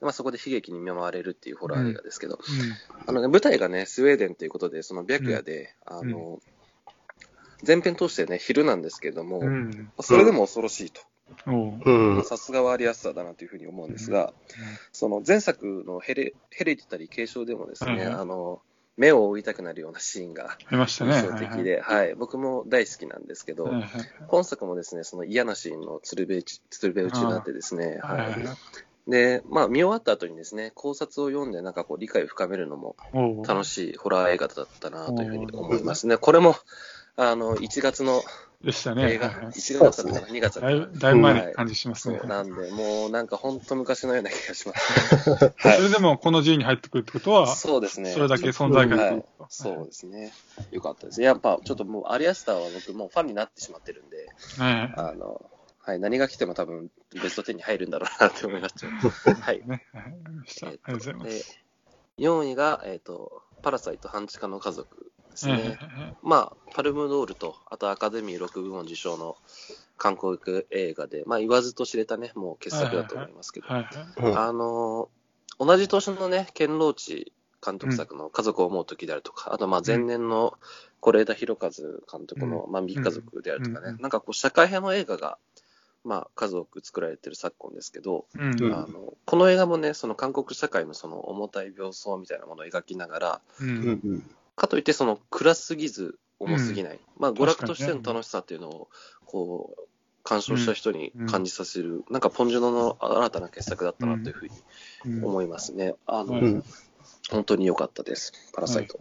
[0.00, 2.38] まあ、そこで悲劇に見舞われるっていうホラー映画ですけど、
[3.06, 6.40] あのね、舞台がね、スウェーデンということで、その白夜で、あの、
[7.64, 9.40] 前編通してね、昼なんですけれども。
[10.00, 11.00] それでも恐ろしいと。
[12.24, 14.34] さすがはアリアスターだなというふうに思うんですが、
[14.92, 18.20] その前作のヘレヘレディタリー継承でもですね、うん。
[18.20, 18.60] あの、
[18.96, 21.14] 目を覆いたくなるようなシーンが出ましたね。
[21.14, 23.86] 印象的で、はい、僕も大好きなんですけど、はいはい。
[24.28, 29.10] 今作もですね、その嫌なシーンの鶴瓶鶴瓶打ちになってですね、はい。
[29.10, 32.96] で、まあ見終わった後にですね、考察を読んでなんかこう理解を深めるのも
[33.46, 36.16] 楽しいホラー映画だったなというふうに思いますね。
[36.18, 36.54] これも、
[37.16, 38.22] あの、1月の
[38.64, 39.14] でしたね。
[39.14, 42.18] 映画、はいはい1月だったのかな、2月だったかだいぶ前の感じしますね。
[42.20, 45.52] そうなんで、もうなんか本当昔のような気がします。
[45.58, 48.12] それでもこの10位に入ってくるってことは、そうですね。
[48.12, 50.32] それだけ存在感がそうですね。
[50.70, 51.22] よかったです。
[51.22, 58.86] やっぱちょっともうアリアスターは僕もうファンになってしまってるんで、はいあの、はい、何が来ても多分ベスト10に入るんだろうなって思いました。
[59.34, 59.62] はい。
[59.66, 59.86] ね。
[59.92, 60.12] あえ
[60.62, 61.28] りがとうございます。
[61.28, 61.62] で
[62.18, 65.52] 4位が、えっ、と、パラサイト半地下の家族ですね。
[65.52, 65.78] はい
[66.22, 69.36] まあ、パルムドールと、あとアカデミー6部門受賞の
[69.98, 75.22] 韓国映画で、まあ言わずと知れたね、もう傑作だと思いますけど、あのー
[75.58, 77.32] 同じ年のね、ケンローチ
[77.64, 80.54] 監督作の家族を思う時であるとか、あとまあ前年の
[81.00, 84.00] 是枝裕和監督の万引き家族であるとかね、うん。
[84.00, 85.38] なんかこう社会派の映画が、
[86.04, 88.60] まあ数多く作られてる昨今ですけど、うん。
[88.60, 93.64] うんあのこの映画もね、その韓国社会のその重たい病巣みたいなものを描きながら、う。
[93.64, 93.70] うん。
[93.90, 94.24] ん
[94.56, 98.88] かといってその暗すぎず重すぎない、まあ娯楽としての楽しさっていうのを、
[99.24, 99.88] こう、
[100.24, 104.54] 鑑賞した人に感じさせる、なんかポンジュノの新たな傑作だったなというふうに
[105.04, 105.24] うん。
[105.24, 105.94] 思いますね。
[106.06, 106.64] あの、ううん
[107.30, 108.32] 本当に良かったです。
[108.52, 108.98] パラサイト。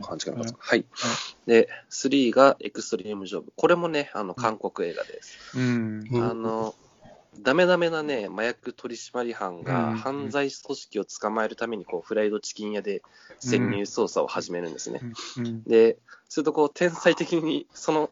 [0.60, 0.86] はい。
[0.92, 1.08] は
[1.48, 3.52] で、3がエクストリームジョブ。
[3.56, 5.58] これもね、あの、韓国映画です。
[5.58, 6.08] うん。
[6.12, 6.76] うんあの、
[7.40, 13.02] ダメダメなね、麻薬取締班うんが犯罪組織を捕まえるために、こう、フライドチキン屋で
[13.40, 15.02] 潜入捜査を始めるんですね。
[15.38, 15.64] うん。
[15.64, 18.12] で、するとこう、天才的に、その、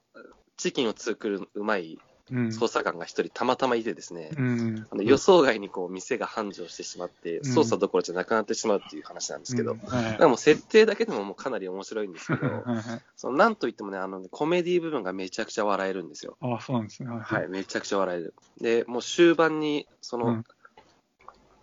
[0.57, 2.08] チキンを作るうまいうん。
[2.31, 4.87] 捜査官が一人たまたまいてですね、うん。
[4.89, 12.83] あの予想外にこう、店が繁盛してしまって、うん捜査どころじゃなくなってしまうっていう話なんですけど、うんはいだからもう設定だけでももうかなり面白いんですけど、 はいはい
[13.15, 16.37] そのなんといってもね、あのね、コメディ部分がめちゃくちゃ笑えるんですよ。
[16.41, 17.09] ああ、そうなんですね。
[17.09, 18.33] ははい、めちゃくちゃ笑える。
[18.61, 20.45] で、もう終盤に、その、うん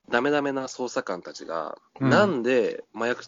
[0.08, 3.24] ダメダメな捜査官たちが、うんなんで麻薬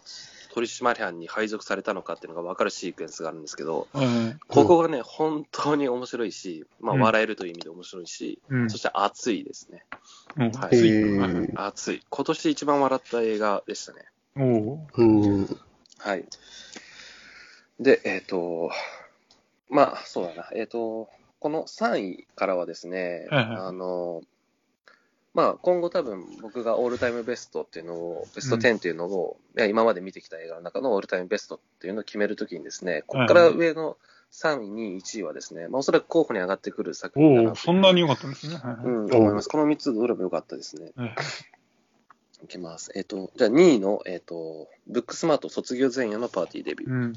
[0.59, 4.07] 取締班に配属されたのかっていうのが分かるシークエンスがあるんですけど、はい。
[4.49, 8.71] ここがね、本当に面白いし、まあ、うん笑えるという意味で面白いし、うん。
[8.71, 9.85] そして熱いですね。
[10.37, 12.03] うんはい熱い。
[12.11, 14.01] 今年一番笑った映画でしたね。
[14.37, 14.87] おお。
[14.97, 15.59] うん。
[15.99, 16.25] はい。
[17.79, 18.73] で、えっ、と、
[19.71, 20.49] まあ、そうだな。
[20.57, 24.23] えっ、と、この3位からはですね、はいはいあの、
[25.39, 33.99] まあ、今後多分僕がオールタイムベストっていうのを、ベスト10っていうのを、いや今まで見てきた映画の中のオールタイムベストっていうのを決めるときにですね、ここから上の
[34.33, 38.57] 3位、2位、1位はですね、まあ、おそらく候補に上がってくる作品だおお、なとそんなに良かったんですね。
[38.57, 39.49] はいはいうん、思います。
[39.49, 40.91] この3つどれも良かったですね。
[40.97, 41.15] はい
[42.45, 42.93] いきます。
[42.95, 46.93] えっ、と、じゃあ2位の、えっ、と、ブックスマート卒業前夜のパーティーデビュー。
[46.93, 47.13] うん。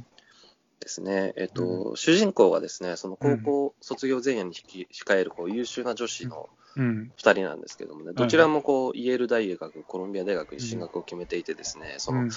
[0.82, 1.34] ですね。
[1.38, 6.61] えっと、主人公はですね、その高校卒業前夜に引き控えるこう優秀な女子のうん。
[6.78, 12.30] 2人なんですけどもね、どちらもこうイェール大学、コロンビア大学に進学を決めていてですね、その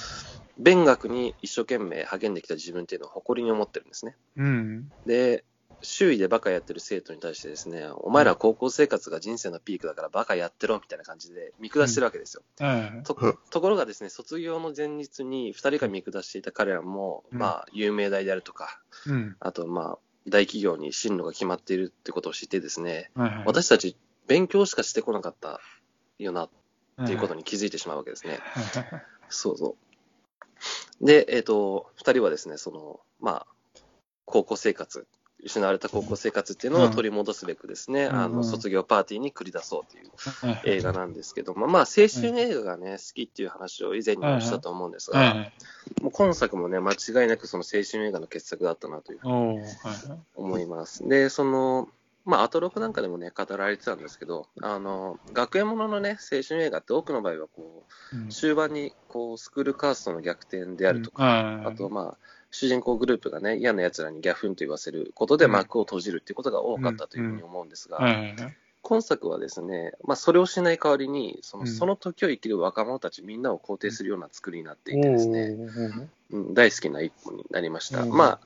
[0.58, 4.16] 勉学に一生懸命励んできた自分っていうのを誇りに思ってるんですね。
[4.36, 4.92] うん。
[5.06, 5.44] で、
[5.84, 12.42] 周囲でバカやってる生徒に対してですね、お前ら高校生活が人生のピークだからバカやってろみたいな感じで見下してるわけですよ。
[12.58, 13.02] はい。
[13.04, 19.36] とうんところがですね、卒業の前日に2人が見下していた彼らも、うんまあ、有名大であるとか、うん。
[19.40, 23.10] あと、まあ、大企業に進路が決まっているってことを知ってですね。
[23.44, 25.60] 私たち勉強しかしてこなかった
[26.18, 26.50] よなっ
[27.06, 27.38] ていうことに。
[27.38, 28.38] に気づいてしまうわけですね。
[29.28, 29.76] そうそ
[31.00, 31.06] う。
[31.06, 33.80] で、えっ、と、二人はですね、その、まあ、
[34.24, 35.06] 高校生活、
[35.42, 45.50] 失われた高校生活っていうのを取り戻すべくですね、うんうんあの、卒業パーティーに繰り出そうという映画なんですけども、まあ、青春映画がね、好きっていう話を以前にもしたと思うんですが。
[46.00, 49.60] もう今作もね、間違いなくその青春映画の傑作だったなというふうに。
[50.34, 51.06] 思います。
[51.06, 51.88] で、その、
[52.24, 58.26] まあ、アトロクなんかでもね、語られてたんですけど、あの、学園もののね、青春映画って多くの場合は、こうん。
[58.26, 62.18] う、終盤に、こう、スクールカーストの逆転であるとか、かあと、まあ、
[62.50, 65.52] 主人公グループがね、嫌な奴らにギャフンと言わせることでうん。
[65.52, 67.98] 幕を閉じるっていうことが多かったというふうに思うんですが。
[68.80, 71.68] 今作はですね、まあ、それをしない代わりに、その、うん。
[71.68, 75.56] その時を生きる若者たちみんなを肯定するような作りになっていてですね、
[76.30, 78.02] うん、大好きな一本になりました。
[78.02, 78.10] うん。
[78.10, 78.40] まあ、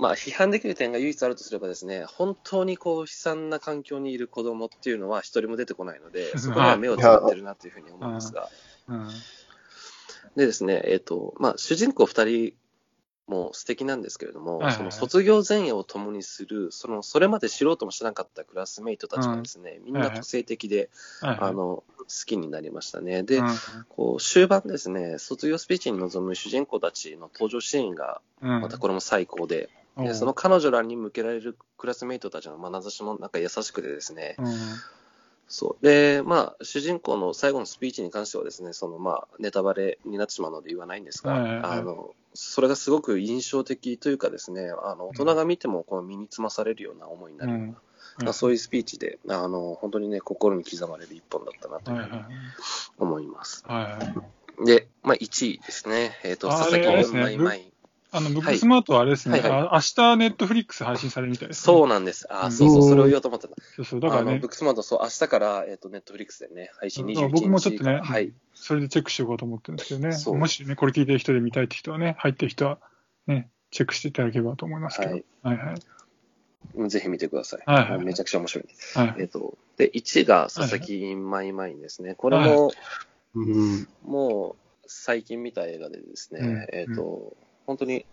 [0.00, 8.48] まあ、批判できる点が唯一あるとすればですね、本当にこう悲惨な環境にいる子供っていうのは一人も出てこないので、 そこには目をつぶってるなというふうに思うんですが、
[8.88, 9.08] うん。
[10.36, 12.54] でですね、えっ、と、まあ、主人公二人
[13.26, 23.22] も素敵なんですけれども、その卒業前夜を共にする、その、それまで知ろうともしなかったクラスメイトたちがですね、みんな個性的で、あの、好きになりましたね。
[23.22, 23.46] で、うん。
[23.88, 28.60] こう、終盤ですね、卒業スピーチに臨む主人公たちの登場シーンが、うん。
[28.62, 29.70] またこれも最高で、
[30.04, 34.52] でその彼女らに向けられるクラスメイトたちの眼差しもなんか優しくてですね、うん
[35.50, 35.84] そう。
[35.84, 47.76] で、まあ、主人公の最後のスピーチに関してはですね、そのまあ、ネタバレになってしまうので言わないんですが、はいはいはいあの、それがすごく印象的というかですね、あの、大人が見てもこう身につまされるような思いになる、うん
[48.22, 52.34] まあそういうスピーチで、あの、本当にね、心に刻まれる一本だったなというふうにはいはい
[52.98, 53.64] 思います。
[53.66, 53.98] はいは
[54.62, 54.66] い。
[54.66, 56.18] で、まあ、1位ですね。
[56.22, 57.72] えっ、と、あ佐々木あれですねマイマイ。
[58.12, 61.62] あの、ブックスマートはあれですね、はいはいあ明日ネットフリックス配信されるみたいです、ね。
[61.64, 62.26] そうなんです。
[62.30, 63.54] あ、うんそうそう、それを言おうと思ってた。
[63.76, 64.00] そうそう。
[64.00, 68.32] だからねあのブッ、クスマート、そう、明日から、えっ、と、ネットフリックスでね、配信21日だから僕もちょっとねはい。
[68.54, 70.12] それでチェックしようかと思ってるんですけどね。
[70.12, 72.78] そうもしね、これ聞いてる人で見たいって人はね、入ってる人は
[73.26, 75.12] ね、チェックしていただければと思いますけど。
[75.12, 77.62] ははいい、はい、ぜひ見てください。
[77.64, 78.74] はいはいはいめちゃくちゃ面白いんで。
[78.94, 79.22] はい。
[79.22, 82.14] えっ、と、で、1が佐々木マイマインですね。
[82.14, 82.72] これも、
[83.34, 83.88] うん。
[84.04, 87.34] もう、最近見た映画でですね、うんえっ、と、
[87.66, 88.06] 本当に、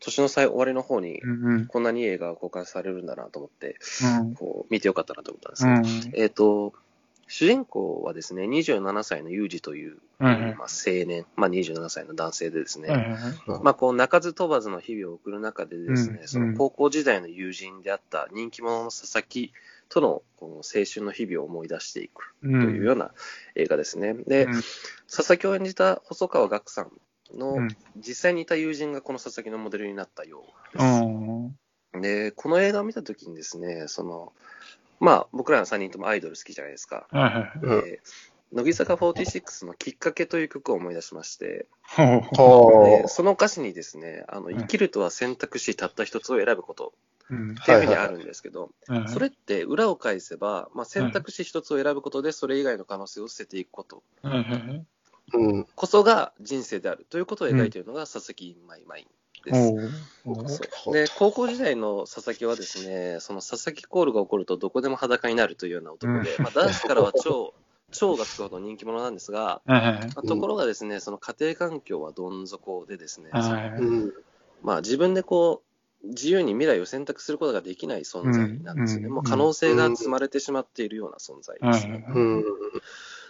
[0.00, 1.66] 年の最終わりの方に、うんうん。
[1.66, 3.76] こんなに映画が公開されるんだなと思って、
[4.20, 4.34] うん。
[4.34, 6.22] こう、見てよかったなと思ったんですけど、うん。
[6.22, 6.72] えっ、と、
[7.28, 13.16] 主人公はですね、27歳のユージという、はいはいまあ、青年、まあ、27歳の男性でですね。
[13.46, 19.52] まあ、こう、鳴かず飛ばずの日々を送る中でですね、うんその高校時代の友人であった人気者の佐々木
[19.88, 23.12] とのこの青春の日々を思い出していくとというような
[23.54, 24.12] 映画ですね。
[24.14, 24.46] で、
[25.10, 26.92] 佐々木を演じた細川岳さん
[27.36, 31.02] のうん実際にいた友人がこの佐々木のモデルになったようでうす。
[31.02, 32.00] ん。
[32.00, 34.32] で、この映画を見たときにですね、その、
[34.98, 37.06] まあ、僕らの3人ともアイドル好きじゃないですか。
[37.10, 37.52] はいはい。
[37.62, 38.00] うんで
[38.54, 41.66] 乃木坂46のきっかけという曲を思い出しまして、
[43.08, 46.92] その歌詞にですね、あの、ん生きるとは選択肢たった一つを選ぶこと
[47.30, 47.56] うん。
[47.58, 54.86] っていうふうにあるんですけど、はいそれって裏を返せば、まあ、選択肢一つを選ぶことで、それ以外の可能性を捨てていくことはいはいはい。
[55.34, 55.66] うん。
[55.74, 59.06] こそが人生であるということを描いているのが佐々木マイマイン
[59.44, 60.92] です。
[60.92, 67.54] で高校時代の佐々木はですね、その佐々木コールが起こるとどこでも裸になるというような男で、うんまあ、男子からは超、
[67.90, 69.60] 超がつくほど人気者なんですが、
[70.26, 73.30] ところがですね、その家庭環境はどん底でですね。
[74.62, 75.72] まあ自分でこう、
[76.04, 79.06] 自由に未来を選択することができない存在なんですよね。
[79.06, 82.04] うんもう可能性が積まれてしまっているような存在ですね。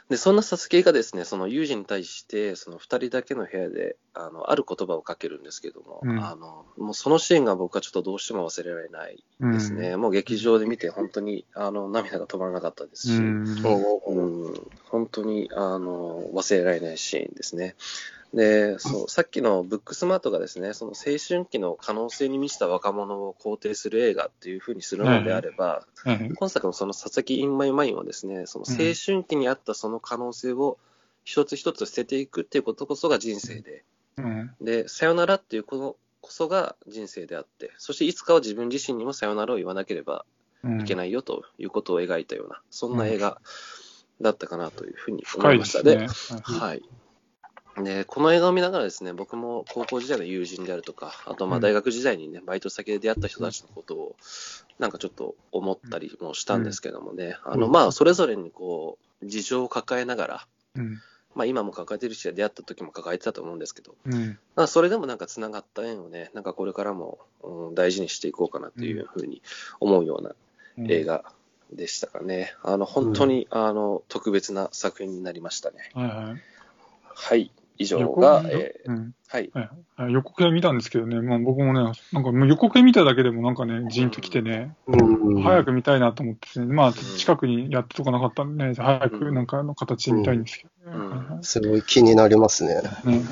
[0.09, 9.97] で、そんな佐々木がですね、その友人に対して、その二人だけの部屋で、あの、ある言葉をかけるんですけども、うんあの、もうそのシーンが僕はちょっとどうしても忘れられないですね。
[9.97, 13.45] もう劇場で見て本当に、あの、涙が止まらなかったですし、うん。
[14.07, 17.75] うん、本当に、あの、忘れられないシーンですね。
[18.35, 30.79] で、そう、さっきのブックスマートがですね、その青春期の可能性に満ちた若者を肯定する映画っていうふうにするのであれば、はいはい今作のその佐々木インマイマインはですね、その青春期にあったその可能性を
[31.25, 33.85] 一つ一つ捨てていくっていうことこそが人生で、
[34.17, 34.51] うん。
[34.61, 40.25] で、さよならっていうことこそが人生であって、そしていつかは自分自身にもさよならを言わなければ
[40.65, 43.41] うんいけないよということを描いたような、そんな映画
[44.21, 45.83] だったかなというふうに思深いいました。
[45.83, 46.41] ですね。
[46.43, 46.83] はい。
[47.79, 54.17] で、この映画を見ながらですね、僕も高校時代の友人であるとか、あとまあうん大学時代にね、バイト先で出会った人たちのことを、
[54.79, 61.01] なんかちょっと思ったりもしたんですけどもね、あの、まあ、それぞれにこう、事情を抱えながら、うん。
[61.35, 64.39] まあ今も抱えてるし、出会った時も抱えてたと思うんですけど、うん。
[64.55, 69.41] まあそれでもなんか繋がった縁をね、なんかこれからも、うん大事にしていこうかなというふうに
[69.81, 70.35] 思うような
[70.79, 71.05] うん映。
[71.05, 71.25] 画
[71.73, 72.55] でしたかね。
[72.63, 75.91] あの、本当に、あの、特別な作品になりましたね。
[75.95, 76.43] はいはい。
[77.15, 77.51] はい。
[77.79, 79.51] 以上が、えーうんはい。
[79.55, 85.43] はいはい予告編見たんですけどね、まあ、僕もね、なんかもう予告編見ただけでもなんかね、ジーンときてね、うん。
[85.43, 90.97] 早く見たいなと思ってね、まあ、近くにやってとかなかったんでね、早くなんかあの形で見たいんですけどね。
[90.97, 92.75] うんはいすごい気になりますね。
[92.75, 93.15] はいねうん。
[93.15, 93.23] い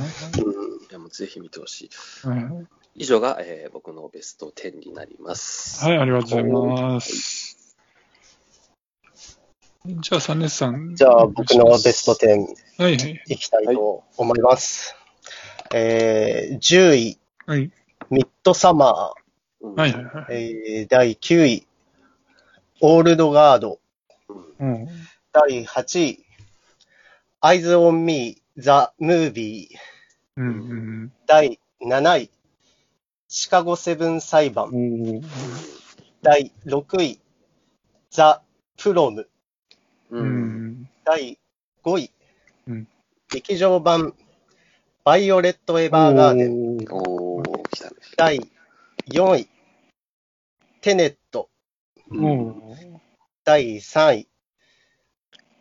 [0.90, 1.90] やもうぜひ見てほし
[2.24, 2.26] い。
[2.26, 5.84] はいはい以上が、えー僕のベスト10になります。
[5.84, 7.49] はい、ありがとうございます。
[9.86, 10.94] じゃあ、サネスさん。
[10.94, 12.28] じゃあ、僕のベスト10
[12.82, 13.22] はいはい。
[13.28, 14.94] いきたいと思います。
[15.74, 17.70] えー、10位、はい。
[18.10, 19.14] ミッドサマ
[19.62, 20.34] うんはいはいはー。
[20.34, 20.80] い。
[20.80, 21.66] えー、第9位、
[22.82, 23.80] オールドガード。
[24.58, 24.88] うんうん。
[25.32, 26.26] 第8位、
[27.40, 28.68] Eyes on Me, The
[29.00, 29.68] Movie。
[30.36, 30.50] うんう
[31.06, 32.30] ん第7位、
[33.28, 34.66] シカゴセブン裁う判。
[34.66, 34.70] ん。
[34.72, 35.24] おー
[36.20, 37.18] 第6位、
[38.10, 38.42] ザ・
[38.76, 39.29] プロム。
[41.04, 41.38] 第
[41.84, 42.10] 5位、
[42.66, 42.88] うん。
[43.30, 44.14] 劇場版、
[45.04, 46.78] バイオレット・エヴァーガーデン。
[48.16, 48.40] 第
[49.08, 49.48] 4位、
[50.80, 51.48] テネット。
[53.44, 54.28] 第3位、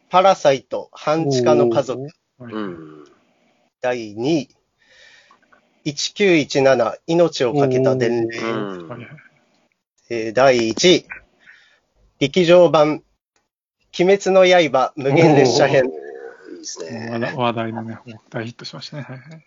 [0.10, 2.08] パラサイト、半地下の家族。。
[3.82, 4.50] 第2位、
[5.86, 8.38] 1917、命をかけた伝令。
[10.10, 11.06] えー第1位、
[12.18, 13.04] 劇場版、
[13.98, 15.86] 鬼滅の刃、無限列車編。
[15.86, 15.88] い
[16.56, 17.34] いですね。
[17.36, 18.00] 話題のね、
[18.30, 19.04] 大ヒットしましたね。
[19.04, 19.46] はいはい。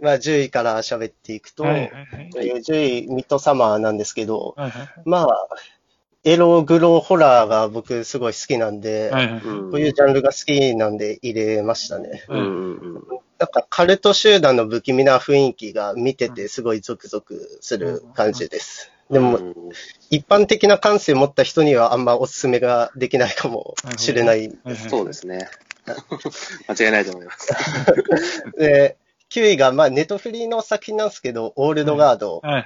[0.00, 2.30] まあ、10位から喋っていくと、はいはいはい。
[2.36, 5.48] えー10位、ミッドサマーなんですけど、はいはいまあ、
[6.24, 9.40] エログロホラーが僕すごい好きなんで、はいはい。
[9.40, 12.24] うんこういうジャンルが好きなんで入れましたね。
[12.28, 13.04] うんうんうん。
[13.38, 18.90] なんかカルト集団の不気味な雰囲気が見ててすごいゾクゾクする感じです。
[19.10, 19.54] でも、うん
[20.08, 24.38] 一般的な感性持った人にはあんまおすすめができないかもしれない。
[24.38, 25.48] はいはいそうですね。
[26.68, 27.48] 間違いないと思います。
[28.58, 28.96] で、
[29.30, 32.40] 9位が、まあ、ネトフリの作品なんですけど、オールドガード。
[32.42, 32.64] はいはい。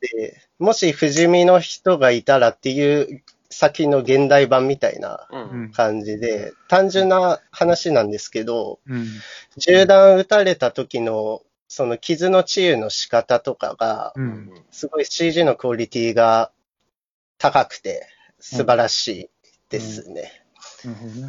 [0.00, 5.36] で、もし不死身の人がいたらっていう作品の現代版みたいなう。
[5.36, 5.72] うんん。
[5.72, 9.06] 感じで、単純な話なんですけど、うん。
[9.56, 11.42] 銃弾撃たれた時の、
[11.74, 14.50] その傷の治癒の仕方とかが、うん。
[14.70, 16.52] すごい CG のクオリティが
[17.36, 18.06] 高くて
[18.38, 19.30] 素晴らしい
[19.70, 20.30] ですね。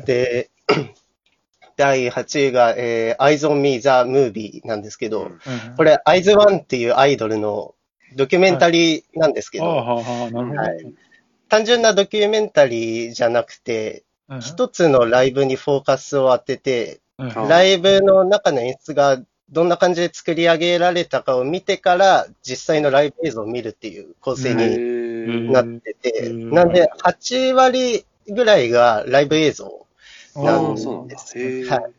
[0.05, 0.51] で、
[1.77, 5.39] 第8位が、えー、Eyes on Me the Movie なんですけど、うん。
[5.77, 7.73] これ、アイズワンっていうアイドルの
[8.15, 9.65] ドキュメンタリーなんですけど、
[11.49, 29.85] 単純なドキュメンタリーじゃなくて、はい一つのライブにフォーカスを当てて、ライブの中の演出がどんな感じで作り上げられたかを見てから、実際のライブ映像を見るっていう構成へにーなってて、うんなんで、8割ぐらいがライブ映像
[30.35, 30.75] なん。
[31.07, 31.37] です
[31.69, 31.93] はい。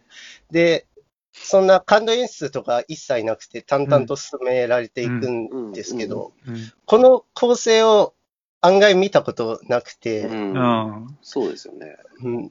[0.51, 0.87] で、
[1.33, 6.73] そんな感動演出とか一切なくて淡々と進められていくんですけど、うん。
[6.85, 8.15] この構成を
[8.61, 11.97] 案外見たことなくて、うんあそうですよね。
[12.23, 12.51] うん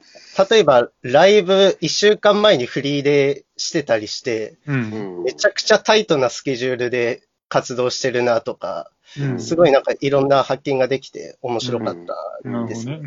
[0.50, 4.72] 例えばライブ1週間前にフリーでしてたりして、あ。
[4.72, 4.74] う。
[4.74, 9.40] うんんめちゃくちゃタイトなスケジュールで活動してるなとか、うん。
[9.40, 12.16] すごいなんかいろんな発見ができて面白かった
[12.66, 13.00] ですね。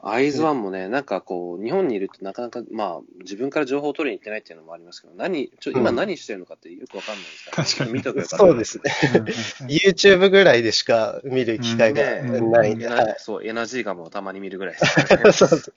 [0.00, 5.96] アイズワンもね、なんかこう、日本にいるとなかなか、まあ、自分から情報を取りに行ってないっていうのもありますけど、何、ちょ今うん。
[5.96, 7.92] 何してるのかってよくわかんないですから、確かに。
[7.92, 8.22] 見とけば。
[8.22, 8.82] よかったそうですね。
[9.60, 9.66] うん。
[9.68, 12.74] YouTube ぐらいでしか見る機会がない。
[12.74, 12.88] んで、
[13.18, 15.32] そう、エナジーガムをたまに見るぐらいですね。
[15.32, 15.74] そうそう。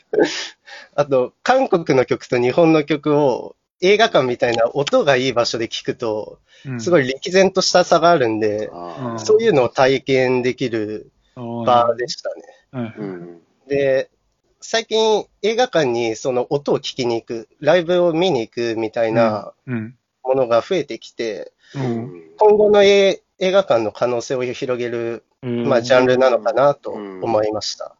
[0.95, 12.93] あと、韓国の曲と日本の曲を映画館みたいな音がいい場所で聞くと、うんすごい歴然とした差があるんで、あそういうのを体験できる場でしたね。
[12.97, 13.41] うん。
[13.67, 14.09] で、
[14.61, 19.95] 最近映画館にその音を聞きに行く、ライブを見に行くみたいなうん。
[20.23, 21.79] ものが増えてきて、う。
[21.79, 22.23] うんん。
[22.37, 27.95] 今後の映映画館の可能性を広げる、まあ、ジャンルなのかなと思いました。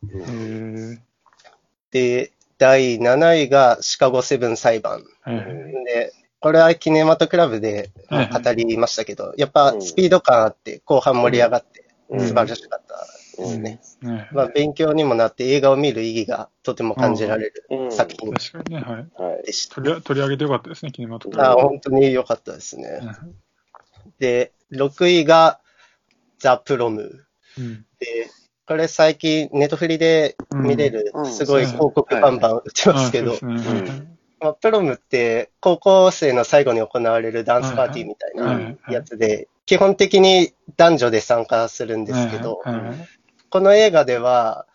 [1.92, 5.04] で、第7位がシカゴセブン裁判。
[5.22, 5.46] はいはい
[5.86, 13.82] で、これはキネマトクラブではい語りましたけど、やっぱスピード感あって、後半盛り上がって、うん素晴らしかったですね。
[14.04, 19.24] はいまあ、勉強にもなって映画を見る意義がとても感じられるうん作品確かにね、はい。
[19.24, 19.44] はい。
[19.44, 19.76] でした。
[19.76, 21.62] 取り取り上げてよかったですね、キネマトクあラブ。
[21.64, 23.00] 本当に良かったですね。
[23.02, 23.36] うん
[24.20, 25.60] で、6位が
[26.40, 27.26] ザ・プロム。
[27.58, 27.86] うん。
[28.00, 33.36] で、これ最近ネットフリで見れるうん、すごい広告バンバン売ってますけど。
[34.62, 38.78] プロムって高校生の最後に行われるダンスパーティーみたいない。
[38.90, 42.62] やつで、基本的に男女で参加するんですけど、
[43.50, 44.68] この映画では、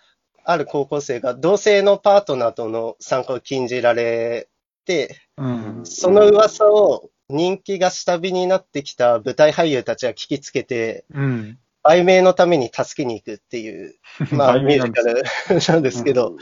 [0.45, 4.49] ある高校生が同性のパートナーとの参加を禁じられ
[4.85, 5.81] て、うん。
[5.85, 11.59] その噂を人気が下火になってきた舞台俳優たちは聞きつけて、うん。
[11.83, 13.95] 売名のために助けに行くっていう、
[14.33, 15.23] まあ売ミュージカル
[15.75, 16.37] なんですけど、うん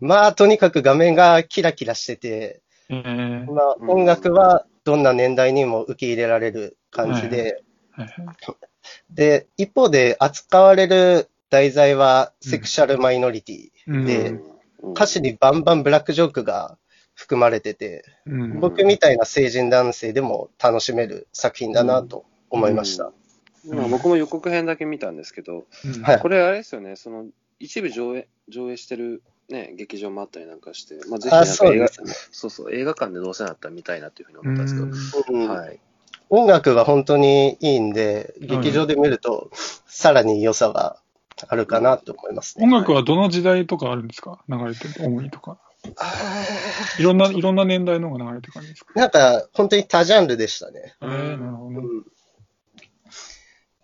[0.00, 3.50] まあとにかく画面がキラキラしてて、えー。
[3.50, 7.62] まあ音楽はどんな年代にも受け入れられる感じで、
[9.10, 14.30] で、一方で扱われる題材はセクシャルマイノリティ、うんで
[14.82, 14.92] うん。
[14.92, 16.76] 歌詞にバンバンブラックジョークが
[17.14, 18.60] 含まれてて、うん。
[18.60, 23.12] 僕みたいな成人男性でも楽しめる作品だなと思いました。
[23.70, 26.02] まあ、僕も予告編だけ見たんですけど、うん。
[26.02, 26.18] はい。
[26.20, 27.26] これあれですよね、その
[27.60, 32.28] 一部上映上映してる、ね、劇場もあったりなんかして、まあ、ぜひなあ、んか映画そうですね。
[32.30, 35.48] そうそう映画館でどうせなったら見たいなというふうに思ったんですけど、うん。
[35.48, 35.80] はい、
[36.30, 39.50] 音楽が本当にいいんで、劇場で見ると、
[39.86, 40.98] さらに良さが
[41.48, 42.64] あるかなと思いますね。
[42.64, 44.42] 音楽はどの時代とかあるんですか？
[44.48, 45.58] 流れてる、主にとか。
[46.98, 48.92] いろんな、いろんな年代のが流れてる感じですか？
[48.98, 50.94] なんか、本当に多ジャンルでしたね。
[51.02, 51.82] えー、なるほど。
[51.82, 51.88] ね。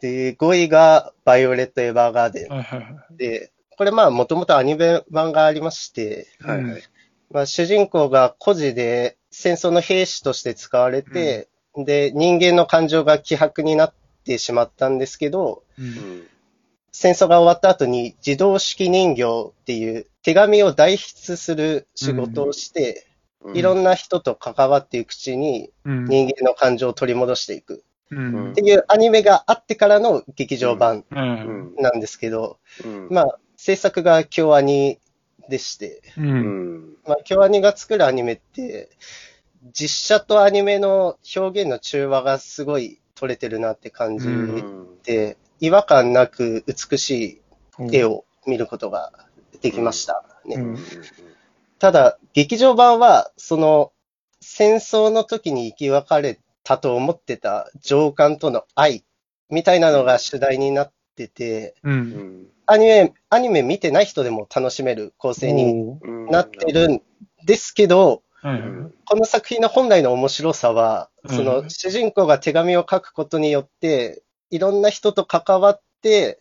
[0.00, 2.48] で、5位が、バイオレット・エヴァーガーデン。
[2.48, 3.16] はいはいはい。
[3.16, 6.82] で、これまあ、もともとアニメ版がありまして、はいはい。
[7.30, 15.88] まあ、主人公が孤児で戦争の兵士として使われて、で、人間の感情が希薄になってしまったんですけど、ううん。
[15.88, 16.26] ん
[16.92, 23.06] 戦争が終わった後に自動式人形っていう手紙を代筆する仕事をして、
[23.42, 23.56] うん。
[23.56, 26.04] いろんな人と関わっていくうちにうん。
[26.06, 27.74] 人間の感情を取り戻していく。
[27.74, 33.08] うんっていうアニメがあってからの劇場版なんですけど、うん。
[33.10, 34.98] まあ、制作が京アニ
[35.48, 36.02] でして、
[37.06, 38.90] まあ、京アニが作るアニメって、
[39.72, 45.02] 実写とアニメの表現の中和がすごい取れてるなって感じうん。
[45.02, 47.40] で、違和感なく美し
[47.78, 49.12] い絵を見ることが
[49.60, 50.24] できました。
[50.46, 50.56] ね。
[50.56, 50.78] うん。
[51.78, 53.92] ただ、劇場版は、その、
[54.40, 56.40] 戦争の時に生き別れ
[56.70, 59.04] たと思ってた上官との愛
[59.50, 61.90] みたいなのが主題になってて、う。
[61.90, 62.46] うんん。
[62.66, 65.98] アニメ、アニメ見てない人でも楽しめる構成に
[66.30, 67.02] なってるん
[67.44, 76.38] ですけど、うんこの作品の本来の面白さは、うんその主人公が手紙を書くことによって、いろんな人と関わって、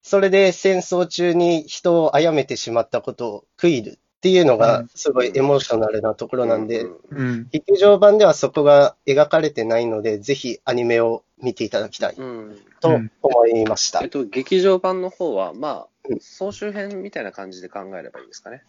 [0.00, 7.48] それで戦争中に人を殺めてしまったことを悔いるっていうのがうんすごいエモーショナルなところなんで、うんうん。
[7.50, 12.56] 劇場版ではそこが描かれてないので、ぜひアニメを見ていただきたいうん。
[12.78, 14.08] と思いましたえっ。
[14.10, 18.62] と、劇場版の方は、まうんあ、総集編みたいな感じで考えればいいですかね？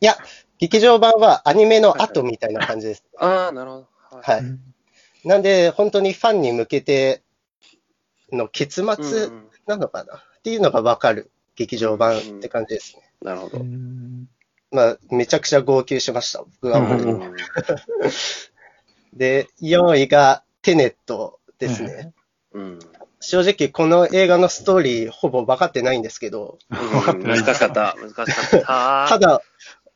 [0.00, 0.16] いや、
[0.58, 3.04] 劇場版はアニメの後みたいな感じです。
[3.18, 3.88] ああ、なるほど。
[4.22, 4.40] はい。
[4.40, 4.60] うん
[5.24, 7.22] なんで、本当にファンに向けて
[8.30, 10.18] の結うん末うんなのかな？
[10.18, 13.02] っていうのがわかる劇場版って感じですね。
[13.22, 13.64] なるほど。
[14.74, 16.80] うんまあ、めちゃくちゃ号泣しました、僕は。
[16.80, 17.36] うんうん
[19.14, 22.12] で、4位がテネットですね。
[22.52, 22.78] うん。
[23.20, 27.96] 正直、この映画のストーリー、ほぼ分かってないんですけど、分かってない難しかった。
[28.00, 29.06] 難しかった。
[29.08, 29.42] ただ、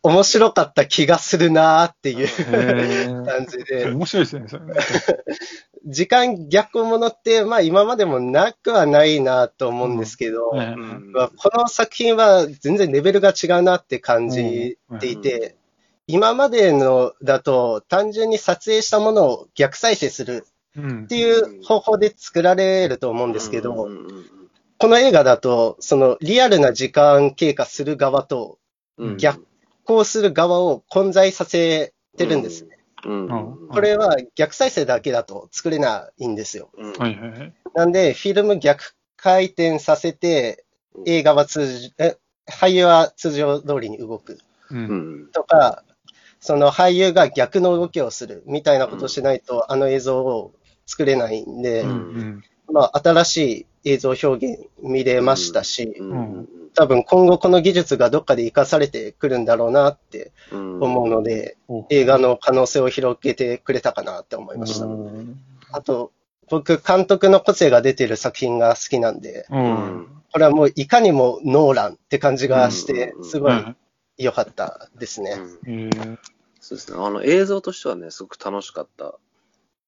[0.09, 4.75] 面白かった気がするなーっていう感じで、面白いですね、それね。
[5.85, 11.13] 時間逆ものって、まあ今までもなくはないなと思うんですけど、はいうん。
[11.13, 15.57] まあこの作品は全然レベルが違うなって感じていて、
[16.07, 21.05] 今までのだと単純に撮影したものを逆再生するうん。
[21.05, 24.25] っていう方法で作られると思うんですけど、うんうん
[24.81, 28.61] この映画だと、そのリアルな時間経過する側と
[29.17, 29.45] 逆
[29.89, 32.79] 行する側を混在させてるんですね。
[33.05, 33.27] うん。
[33.27, 33.69] うん。
[33.69, 36.71] これは逆再生だけだと作れないんですよ。
[37.75, 40.65] なんで、フィルム逆回転させて、
[41.07, 42.17] 映画は通じ、え、
[42.51, 44.39] 俳優は通常通りに動く。
[45.33, 45.85] とか、
[46.41, 50.53] その俳優が逆の動きをするみたいなことをしないと、あの映像を
[50.87, 51.85] 作れないんで、
[52.71, 56.49] まあ、新しい映像表現見れましたし、うん。
[56.75, 60.83] 多分今後この技術がどっかで活かされてくるんだろうなってうん。
[60.83, 64.87] 思うので、お映画の可能性を広げてくれたかなって思いました。
[64.87, 65.41] うん。
[65.73, 66.13] あと、
[66.51, 69.63] 僕、監督の個性が出てる作品が好きなんで、ううん。
[69.65, 70.23] ん。
[70.33, 73.53] これはもういかにもノーランって感じがしてうん、すごい
[74.19, 75.37] 良かったですね。
[76.61, 76.99] そうですね。
[76.99, 79.19] あの、映像としてはね、すごく楽しかった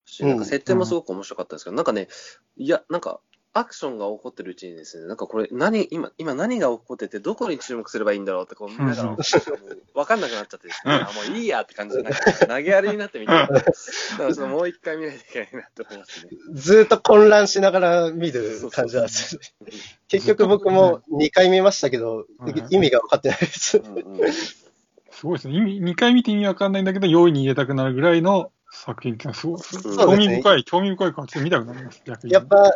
[0.06, 2.08] し、なんか設定もすごく面白かったんですけど、なんかね、
[2.56, 3.20] いや、なんか、
[3.52, 16.30] アクションが起こってるうちにですね、なんかこれ、何、今、今何が起こってて、どこに注目すればいいんだろうって、こう、見ながら、うんもうわかんなくなっちゃってですね、あ、もういいやって感じで、なんか、投げやりになってみて、だからちょっともう一回見ないといけないなって思いますね。
[16.52, 19.72] ずーっと混乱しながら見る感じなんですよね。
[20.06, 23.78] 結局僕も2回見ましたけどうん、意味が分かってないです。
[23.78, 24.32] うんうん。
[24.32, 25.54] すごいですね。
[25.54, 29.62] 意味、2回見て意味わかんないんだけど、容易に入れたくなるぐらいの作品ってのはすごい、
[29.96, 32.32] 興味深い、興味深いからちょっと見たくなります、逆に。
[32.32, 32.74] やっぱ、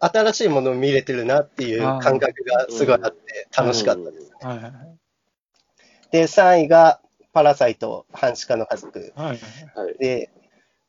[0.00, 4.32] 新しいものを見れてるなっていう感覚がすごいあって楽しかったです。
[4.40, 4.98] はいはいはい。
[6.10, 7.00] で、3位が、
[7.32, 9.12] パラサイト、半地下の家族。
[9.14, 9.38] はいはい
[9.76, 9.98] はい。
[9.98, 10.30] で、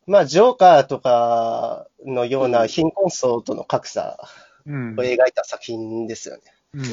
[0.07, 4.17] まあ、ジョーカーとかのような貧困層との格差
[4.65, 4.99] うん。
[4.99, 6.41] を描いた作品ですよね。
[6.73, 6.83] うん。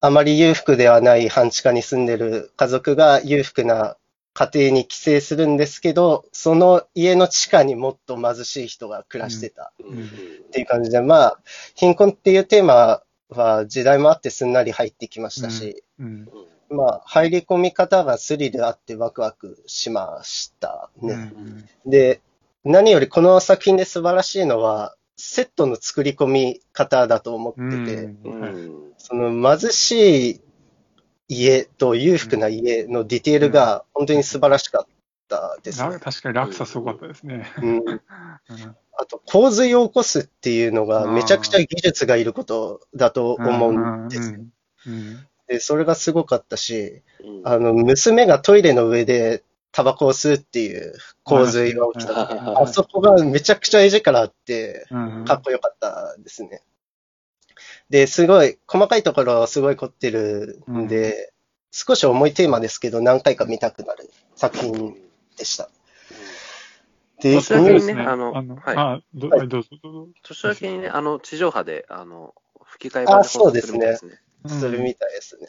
[0.00, 3.96] あまり裕福ではない半地下に住んでる家族が裕福な
[4.34, 11.38] 家庭に帰省するんですけど、その家の地下にもっと貧しい人が暮らしてたっていう感じで、まあ、
[11.74, 16.28] 貧困っていうテーマは時代もあってすんなり入ってきましたし、うん。
[16.70, 21.14] まあ、入り込み方がスリルあってワクワクしましたうね。
[21.14, 21.68] ん。
[21.84, 22.22] で、
[22.64, 28.14] 何よりこの作品で素晴らしいのは、セットの作り込み方だと思ってて、
[28.96, 30.40] その貧しい
[31.32, 34.86] 家と裕福な家のディテールが本当に素晴らしかっ
[35.28, 35.94] たですね。
[35.94, 37.46] ら確かに落差すごかったですね。
[38.94, 44.38] あと、洪水を起こすっていうのがめちゃくちゃ技術がいることだと思うんです。
[45.48, 52.12] で、それがすごかったし、うんあの、娘がトイレの上でタバコを吸うっていう洪水が起きた。
[52.12, 56.62] はあそこがめちゃくちゃ絵力あって、うんかっこよかったですね。
[57.92, 61.34] で、すごい、細かいところすごい凝ってるんで、
[61.70, 64.96] 少し重いテーマですけど、何回か見たくなる作品
[65.36, 65.68] でした。
[67.20, 68.76] で、年明けにね、そうですねあの、あの、はい。
[68.78, 70.08] あ、どはいどうぞどうぞ。
[70.22, 72.34] 年明けにね、あの、地上波で、あの、
[72.64, 74.12] 吹き替え版で放送するみたいですね。
[74.44, 75.46] うんするみたいですね。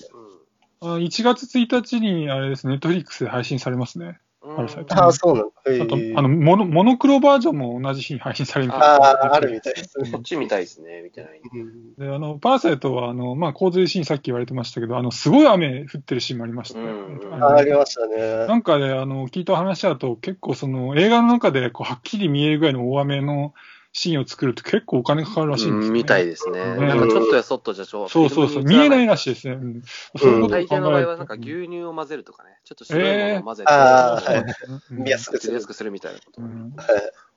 [0.82, 4.20] あ1月1日に、あれですね、ネットフリックスで配信されますね。
[4.44, 5.52] うんパラサイトああ、そうなの。
[5.66, 8.96] へあと、ーあの、モノモノクロバージョンも同じ日に配信されるみたいな。
[8.96, 10.12] ああ、あるみたいですね。
[10.12, 11.40] こっち見たいですね、見てない。
[11.40, 16.86] うんで、あの、パラサイトは、あの、まあ、洪水シーンさっき言われてましたけど、あの、すごい雨降ってるシーンもありましたね。
[16.86, 18.48] うんうんあのあありましたね。
[18.48, 23.54] なんかで、あの、聞いた話だと、結構その、映画の中で、こう、はっきり見えるぐらいの大雨の
[23.96, 26.00] シーンを作ると結構お金かかるらしいんですよ、ね。
[26.00, 26.60] みたいですね。
[26.60, 26.88] うん。
[26.88, 29.06] なんかちょっとやそっとじゃちょそうそうそう、見えない。
[29.06, 29.54] らしいですね。
[29.54, 29.82] うん。
[30.18, 34.34] そういうことを大抵の場合はなんか牛乳を混ぜるとかね、ちょっと白いものを混ぜて、あー。
[34.34, 34.46] はい
[34.90, 35.68] 見やすくするやす。
[35.68, 36.42] くするみたいなこと。
[36.42, 36.76] うん。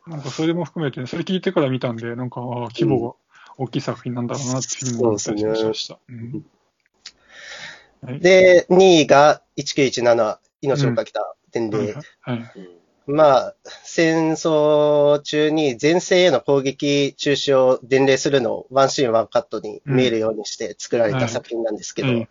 [0.07, 3.15] なんかそれも含めて、それ聞いてから見たんで、なんか、規模が
[3.59, 5.99] 大きい作品なんだろうなっていうふうに思ったりしました。
[8.03, 11.95] で、2位が1917、命をかけた伝令。
[12.21, 12.53] はい。
[12.57, 12.77] うん
[13.07, 22.29] まあ、戦争中に前線への攻撃中止を伝令するのをワンシーンワンカットに見えるようにして作られた作品なんですけど、はい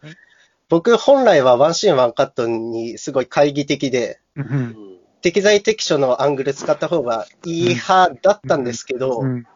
[0.67, 9.47] 僕本来はワンシーンワンカットにすごい懐疑的で、うんうん適材適所のアングル使った方がいい派だったんですけど、うん。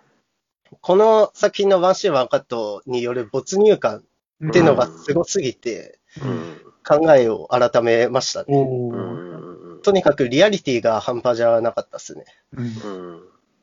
[0.82, 4.04] この作品のワンシーンワンカットによる没入感
[4.42, 6.60] うんっていうのがすごすぎて、うん。
[6.84, 8.58] 考えを改めましたね。
[8.58, 12.26] うんとにかくリアリティが半端じゃなかったですね。
[12.54, 12.68] うんう
[13.16, 13.22] ん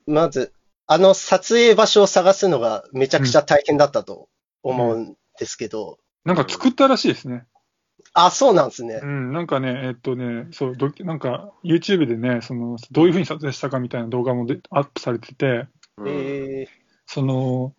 [0.08, 0.52] まず、
[0.86, 4.28] あの撮影場所を探すのがめちゃくちゃ大変だったと
[4.62, 7.44] 思うんですけど、なんか作ったらしいですね。
[8.12, 9.06] あ、そうなんですねう。
[9.06, 15.66] ん、なんかね、えっとね、そう、ドキなんか YouTube でね、その、どういうふうに撮影したかみたいな動画もでアップされてて、
[15.98, 16.68] うんえ
[17.06, 17.74] その、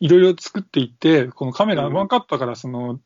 [0.00, 3.00] いろいろ作っていって、このカメラ、うんワンカットだから、その、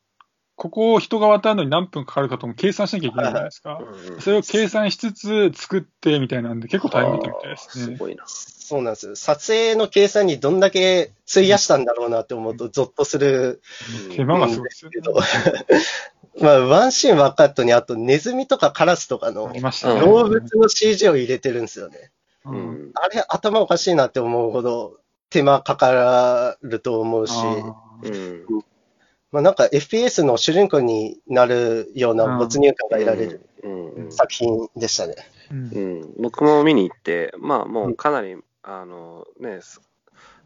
[0.57, 3.79] ここを人が渡るのに何分かかるかとも計算しなきゃいけないじゃないですか。
[3.79, 7.95] うんそれを計算しつつ作ってみたいなんで、結構大変だったみたいですね。
[7.95, 8.23] すごいな。
[8.25, 9.15] そうなんです。
[9.15, 13.61] 撮影の計算にどんだけ費やしたんだろうなって思うとゾッとする
[14.15, 15.01] 手間がすごいですよねけ。
[15.01, 15.15] ど、
[16.41, 19.53] まあ、ワンシーンワンカットにあとネズミとかカラスとかの。
[20.01, 22.11] 動物の CG を入れてるんですよね。
[22.95, 24.97] あれ頭おかしいなって思うほど
[25.29, 28.45] 手間かかると思うし、あうん
[29.31, 33.89] まあなんか FPS の主人公になるような没入感が得られるうん。
[33.95, 34.11] うん。
[34.11, 35.15] 作品でしたね。
[35.51, 35.71] ーうん。
[35.71, 39.81] うん、僕も見に行って、まあもうかなり、あのね、す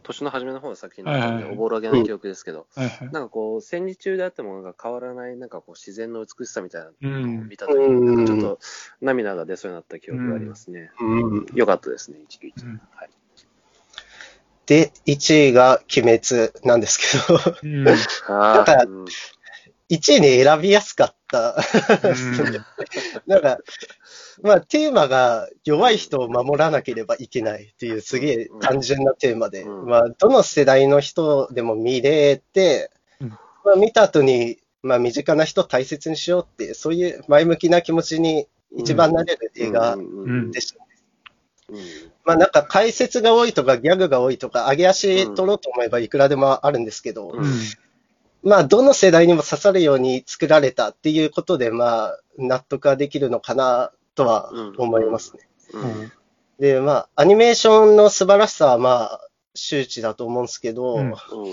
[0.04, 3.12] 年の初めの方の作品だったんで、おぼろげな記憶ですけど、はいはい。
[3.12, 7.50] なんかこう、戦時中であってもなんか変わらない、なんかこう自然の美しさみたいなうのをん。
[7.50, 8.16] 見たときうん。
[8.16, 8.60] に、ちょっと
[9.00, 10.92] 涙が出そうになった記憶がありますね。
[11.00, 11.46] うん。
[11.54, 12.66] よかったですね、191。
[12.66, 12.82] うん。
[12.96, 13.10] はい
[14.72, 17.84] で、1位が鬼滅なんですけど、うん。
[17.84, 19.06] なんかあーうん
[19.90, 21.58] 1位に選びやすかった。
[23.28, 23.58] なんか、
[24.42, 29.86] まあテーマが弱い人を守らなければいけないっていうすげえ単純なテーマで、うん。
[29.88, 33.28] まあどの世代の人でも見れて、うん。
[33.28, 33.38] ま
[33.74, 38.48] あ見た後に、まあ身近な人を大切にしようっていう、そういう前向きな気持ちに
[38.78, 39.98] 一番なれる映画
[40.54, 40.81] でした。
[41.72, 41.78] うん。
[42.26, 47.44] まあなんか解説が多いとかギャグが多いとか、上げ足取ろうと思えばいくらでもあるんですけど、うん。
[47.44, 47.50] うん
[48.44, 55.48] まあどの世代にも刺さるように作られたっていうことで、まあ納得ができるのかなとは思いますね。
[55.74, 56.12] うん。
[56.60, 59.22] で、まあアニメーションの素晴らしさはまあ
[59.54, 61.00] 周知だと思うんですけど、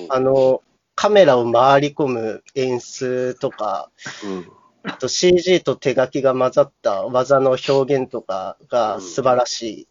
[0.09, 0.63] あの、
[0.95, 3.91] カメラを回り込む演出とか、
[4.25, 4.53] うん。
[4.85, 9.89] あと CG と手書きが混ざった技の表現とかが素晴らしい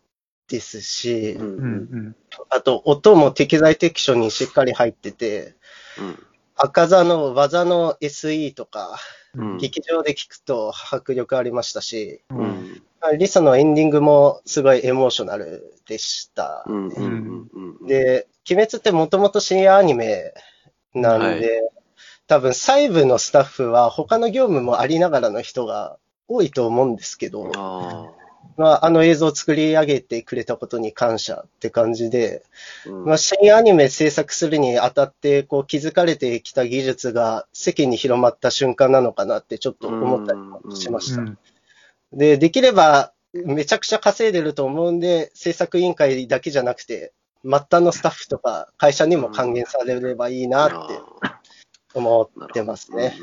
[0.48, 1.64] ですし、うんうん。
[1.64, 2.16] うん
[2.50, 5.56] あと音も適材適所にしっかり入ってて、
[6.00, 6.24] うん。
[6.56, 8.98] 赤座の技の SE とか、
[9.36, 9.58] うん。
[9.58, 12.46] 劇場で聞くと迫力ありましたし、ううん。
[12.46, 12.82] ん
[13.18, 16.64] リサのエンディングもすごいエモーショナルでした。
[16.68, 20.34] うんうんうんで、鬼滅ってもともと深夜アニメ
[20.94, 21.42] なんで、はい。
[22.28, 28.08] 多分細部のスタッフは他の業務もありながらの人が多いと思うんですけど、あ
[28.58, 33.06] まあ、あの映像を作り上げてくれたことに感謝って感じで、ーうん。
[33.06, 41.22] まあ、深夜アニメ制作するにあたって、こう気づかれてきた技術が世間に広まった瞬間なのかなってちょっと思ったりもしました。
[41.22, 41.38] うん。
[42.14, 51.00] で、できればめちゃくちゃ稼いでると思うんで、制作委員会だけじゃなくて、末端のスタッフとか会社にも還元されればいいなって
[51.94, 53.14] 思ってますね。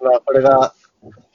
[0.00, 0.74] まあ、これが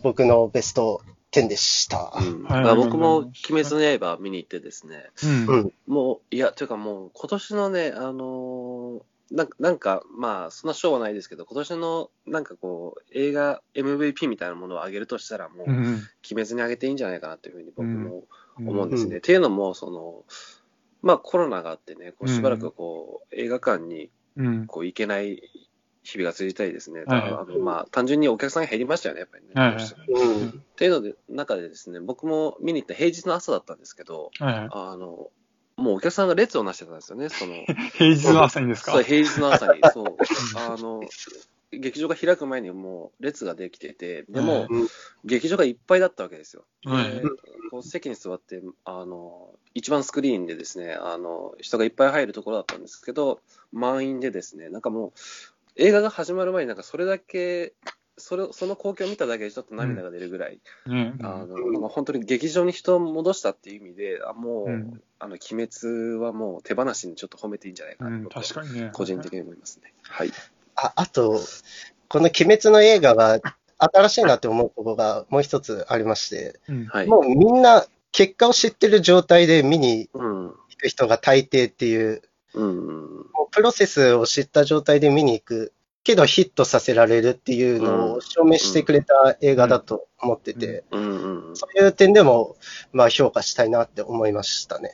[0.02, 1.02] 僕のベスト
[1.32, 2.14] 10でした。
[2.20, 2.44] うん。
[2.44, 2.76] はい。
[2.76, 5.46] 僕も鬼滅の刃見に行ってですね、うん。
[5.48, 5.74] うん。
[5.88, 9.02] もう、いや、というかもう今年のね、あのー
[9.32, 18.24] なんか、なんか、まあ、そんなしょうはないですけど、今年の、なんかこう、映画 MVP みたいなものを上げるとしたら、もう、うん鬼滅に上げていいんじゃないかなというふうに僕も
[18.58, 18.68] うん。
[18.68, 19.12] 思うんですね。
[19.12, 19.18] うん。
[19.20, 20.24] っていうのも、その、
[21.02, 24.68] まあコロナがあってね、こうしばらくこう、映画館にうん。
[24.68, 25.42] こう行けない
[26.04, 29.52] 日々が続いたりですね、あのまあ単純にお客さんが減りましたよね、やっぱりね。
[29.54, 29.76] はい。
[29.76, 30.48] はいどうん。
[30.48, 34.70] っていうので、中でですね、僕も見に行った平日の朝だったんですけど、はいはい。
[34.72, 35.30] あの、
[35.76, 37.54] もうお客さんが列をなしてたんですよね、その、
[37.98, 38.94] 平日の朝にですか？
[38.94, 40.18] そう、平日の朝に、 そう、
[40.56, 41.02] あの、
[41.72, 44.88] 劇場が開く前にもう列ができてて、でも、うん
[45.26, 46.64] 劇場がいっぱいだったわけですよ。
[46.86, 47.14] はい。
[47.16, 47.24] で
[47.70, 53.42] こう席に座って、あの、一番スクリーンでですね、あの、人がいっぱい入るところだったんですけど、
[53.74, 55.12] 満員でですね、なんかもう、
[55.76, 57.74] 映画が始まる前になんかそれだけ、
[58.18, 68.90] それその光景を見ただけでちょっと涙が出るぐらい、ねあのなんか本当に劇場に人を戻したっていう意味で、あもう、うんあの鬼滅はもう手放しにちょっと褒めていいんじゃないかう、なんと、確かにね。
[68.94, 69.94] 個人的に思いますね。
[70.04, 70.32] はい。
[70.76, 71.42] ああと、
[72.08, 73.42] この鬼滅の映画が
[73.78, 76.86] 新しいなって思うところがもう一つありまして、うん。
[76.86, 77.08] はい。
[77.08, 80.48] もうみんな結果を知ってる状態で見にうん。
[80.48, 82.22] 行く人が大抵っていう、
[82.54, 83.26] うん。
[83.52, 85.74] プロセスを知った状態で見に行く
[86.04, 91.48] けどヒットさせられるっていうのを証明してくれた映画だと思ってて、うん。
[91.50, 91.56] うん。
[91.56, 92.56] そういう点でも、
[92.92, 94.92] まあ評価したいなって思いましたね。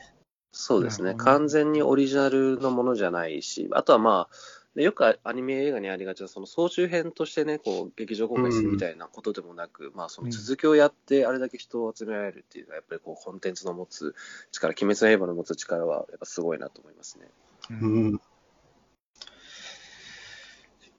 [0.52, 1.14] そうですね。
[1.14, 4.36] 完全にオリジナルのものじゃないし、あとはまあ、
[4.74, 14.14] でよくアニメ映画にありがちな、その総集編としてね、こう、劇場公開するみたいなことでもなく、まあ、その続きをやって、あれだけ人を集められるっていうのは、やっぱりこう、コンテンツの持つ
[14.52, 17.26] 力、鬼滅の刃の持つ力は、やっぱすごいなと思いますね。
[17.70, 18.20] うん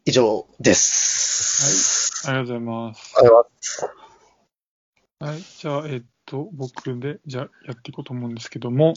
[0.05, 2.29] 以上です。
[2.29, 3.13] ありがとうございます。
[3.17, 3.85] ありがとうございます。
[5.19, 5.41] はい。
[5.41, 8.93] じゃあ、えっと、僕で、じゃあ、やっていこうと思うんですけども、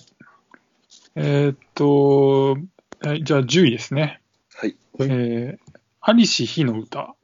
[1.17, 2.57] えっと、
[3.01, 4.23] はい、じゃあ、10位ですね。
[4.55, 4.77] はい。
[5.01, 5.59] えー、
[6.01, 7.15] アリシ火の歌。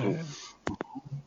[0.00, 0.24] えー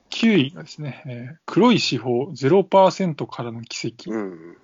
[0.10, 4.12] 9位がですね、えー黒い司法0%からの奇跡。
[4.12, 4.58] うん。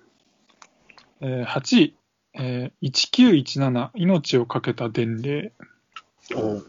[1.20, 1.96] えー8位、
[2.34, 5.52] えー1917命をかけた伝令。
[6.34, 6.62] うん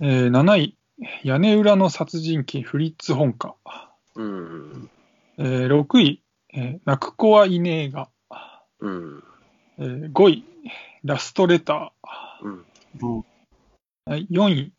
[0.00, 0.76] えー7位、
[1.24, 3.54] 屋根裏の殺人鬼フリッツ本家。
[4.14, 4.90] うん。
[5.38, 6.22] えー6位、
[6.54, 8.08] えー泣く子はいねえが。
[8.80, 9.24] うん。
[9.78, 10.44] えー5位、
[11.04, 11.92] ラストレタ
[12.42, 12.52] うん。
[12.54, 13.24] うんー。
[14.06, 14.72] はい4位、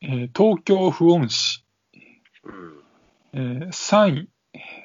[0.00, 1.64] えー東京不穏市。
[2.44, 2.82] うん。
[3.32, 4.28] えー3位、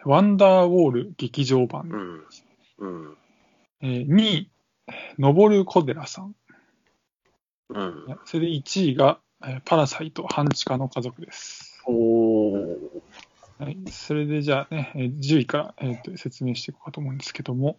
[0.05, 1.89] ワンダーウォール劇場版。
[1.89, 2.25] うん。
[2.77, 3.17] うん。
[3.81, 4.51] えー2位、
[5.17, 6.35] 登る小寺さん。
[7.69, 8.19] うん。
[8.25, 11.81] それで1位が、えーパラサイト半地下の家族です。
[11.85, 12.77] おー
[13.59, 17.77] はい、それでじゃあね、えー10位から、えーと説明していこうかと思うんですけども、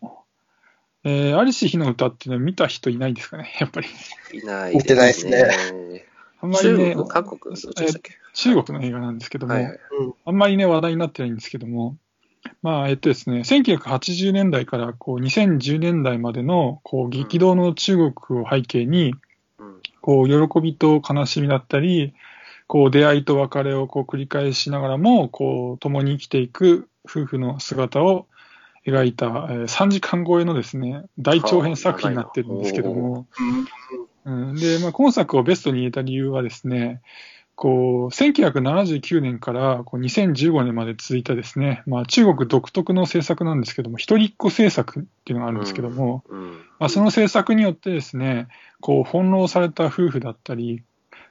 [1.05, 3.89] えー、アリシ火の歌っていうのは見た人いないんですかね、 やっぱり。
[4.33, 6.07] いない見てないですね
[6.43, 8.13] あんまりね、中国、韓国、どっちでしたっけ？
[8.33, 9.79] 中国の映画なんですけども、はいはい。
[10.25, 11.97] あんまりね、話題になってないんですけども、
[12.63, 19.15] まあ、えっとですね、1980年代からこう2010年代までのこう激動の中国を背景に、
[19.59, 19.81] うん。
[20.01, 22.15] こう喜びと悲しみだったり、
[22.67, 28.27] こう出会いと別れをこう繰り返しながらも、こう共に生きていく夫婦の姿を
[28.87, 33.27] 描いた、えー3時間超えのですね、大長編作品になってるんですけども、
[34.25, 37.01] うん、で、まあ、今作をベストに入れた理由はですね、
[37.61, 46.53] こう、1979年からこう2015年まで続いたですね、まあ、中国独特の政策なんですけども、一人っ子政策っていうのがあるんですけども、うん。
[46.79, 48.49] まあ、その政策によってですね、
[48.81, 50.83] こう、翻弄された夫婦だったり、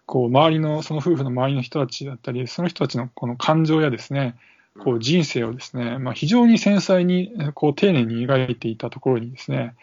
[0.06, 4.36] こう、周りの、その夫婦の周りの人たちだったり、その人たちのこの感情やですね、
[4.78, 9.74] こう、人生をですね、まあ、非常に繊細に、えこう、丁寧に描いていたところにですね、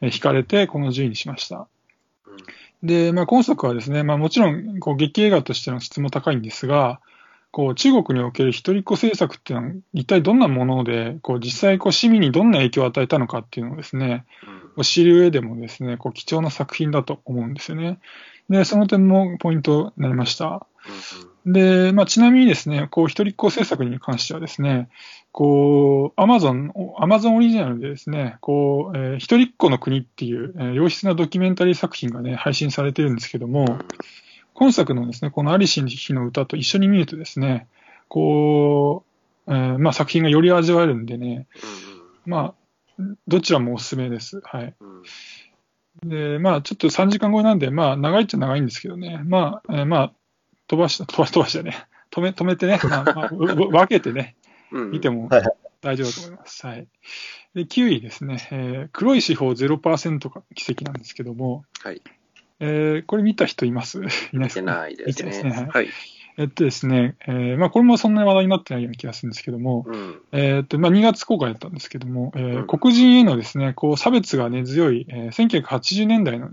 [0.00, 1.66] え惹かれて、この10位にしました。
[2.82, 7.00] で、まあ、今作はですね、まあ、もちろん、こう、劇映画としての質も高いんですが、
[7.50, 14.26] こう、中国における一人っ子政策っていうのは、一体どんなもので、こう、実際、こう、市民にどんな影響を与えたのかっていうのをですね、
[14.76, 14.84] うん。
[14.84, 17.98] 知る上でもですね、こう、貴重な作品だと思うんですよね。
[18.50, 20.66] で、その点もポイントになりました。
[21.46, 24.88] で、まあ、ちなみにですね、こう、一人っ子政策に関してはですね、
[25.36, 33.78] こう、アマゾン、アマゾンオリジナルでですね、こう、えー一人っ子の国っていう、えー良質なドキュメンタリー作品がね、配信されてるんですけども、
[34.54, 37.66] 今作のですね、このアリシン日の歌と一緒に見るとですね、
[38.08, 39.04] こ
[39.46, 41.46] う、えーまあ、作品がより味わえるんでね、
[42.24, 42.54] ま
[42.98, 44.40] あ、どちらもおすすめです。
[44.42, 44.74] はい。
[44.80, 46.08] うん。
[46.08, 49.20] で、まあ、ちょっと3時間超えなんで、まあ、長いっちゃ長いんですけどね。
[49.22, 50.12] まあ、えーまあ、
[50.66, 51.76] 飛ばした、飛ばし、飛ばしてね。
[52.10, 52.80] 止め、止めてね。
[52.82, 54.45] まあ、まあ、分けてね、うん。
[54.90, 55.52] 見てもはいはい
[55.82, 56.66] 大丈夫だと思います。
[56.66, 56.88] はい。
[57.54, 58.48] で、9位ですね。
[58.50, 62.02] えー黒い司法0%が奇跡なんですけども、はい。
[62.60, 64.00] えーこれ見た人います？
[64.32, 64.62] いない見てですか？
[64.62, 65.68] ないです見てないですねね。
[65.70, 65.88] はい。
[66.38, 70.20] えっとですね、えーまあ、これもそんなに話題になってないような気がするんですけども、うん。
[70.32, 76.50] えーっと、まあ、2月公開だったんですけども、えーうん黒人へのですね、こう、差別が根強い、えー1980年代の、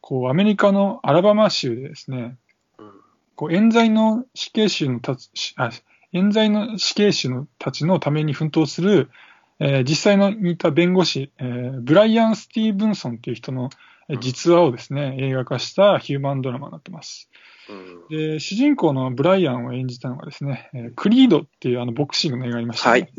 [0.00, 2.36] こう、アメリカのアラバマ州でですね、
[2.78, 2.90] うん。
[3.36, 5.70] こう、冤罪の死刑囚のたち、しあ、
[6.12, 9.10] 冤罪の死刑囚のたちのために奮闘する、
[9.58, 13.70] えー実際のにいた弁護士、えーブライアン・スティーブンソンっていう人の、
[14.08, 17.30] え実話をですね、映画化したヒューマンドラマになってます。
[17.68, 22.90] うんで、主人公のブライアンを演じたのがですね、えークリードっていうあのボクシングの映画ありました、ね。
[22.92, 23.12] はい。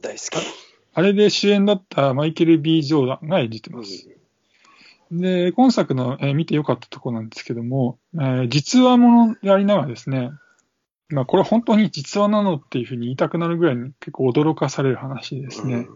[0.00, 0.66] 大好き。
[0.94, 4.08] あれで主演だったマイケル・ B・ ジョーダンが演じてます。
[5.10, 10.30] で、今作の、えー見てよかったところなんですけども、えー実話ものでありながらですね、
[11.08, 15.86] まあこれ本当に実話なのっていうふうに言いたくなるぐらいに結構驚かされる話でですね、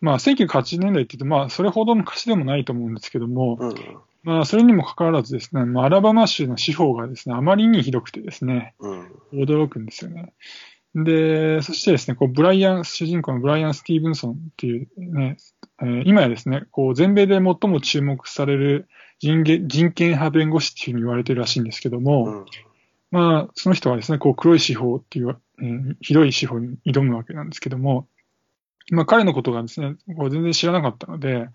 [0.00, 3.74] まあ1980年代って言うとまあそれほど昔でもないと思うんですけども、うん。
[4.22, 9.12] まあそれにもかかわらずですね、まあアラバマ州の司法がですね、あまりにひどくてですね、うん。
[9.34, 10.32] 驚くんですよね。
[10.96, 15.36] で、そしてですね、こう、ブライアン、主人公のブライアン・スティーブンソンっていうね、
[15.82, 22.44] えー今やですね、こう、全米で最も注目される人権人権派弁護士っていうふうに言われてるらしいんですけども、うん。
[23.10, 28.08] まあ、その人はですね、こう、黒い司法っていう、えーひどい司法に挑むわけなんですけども、
[28.90, 31.48] まあ、彼のことがですね、こう全然知らなかったので、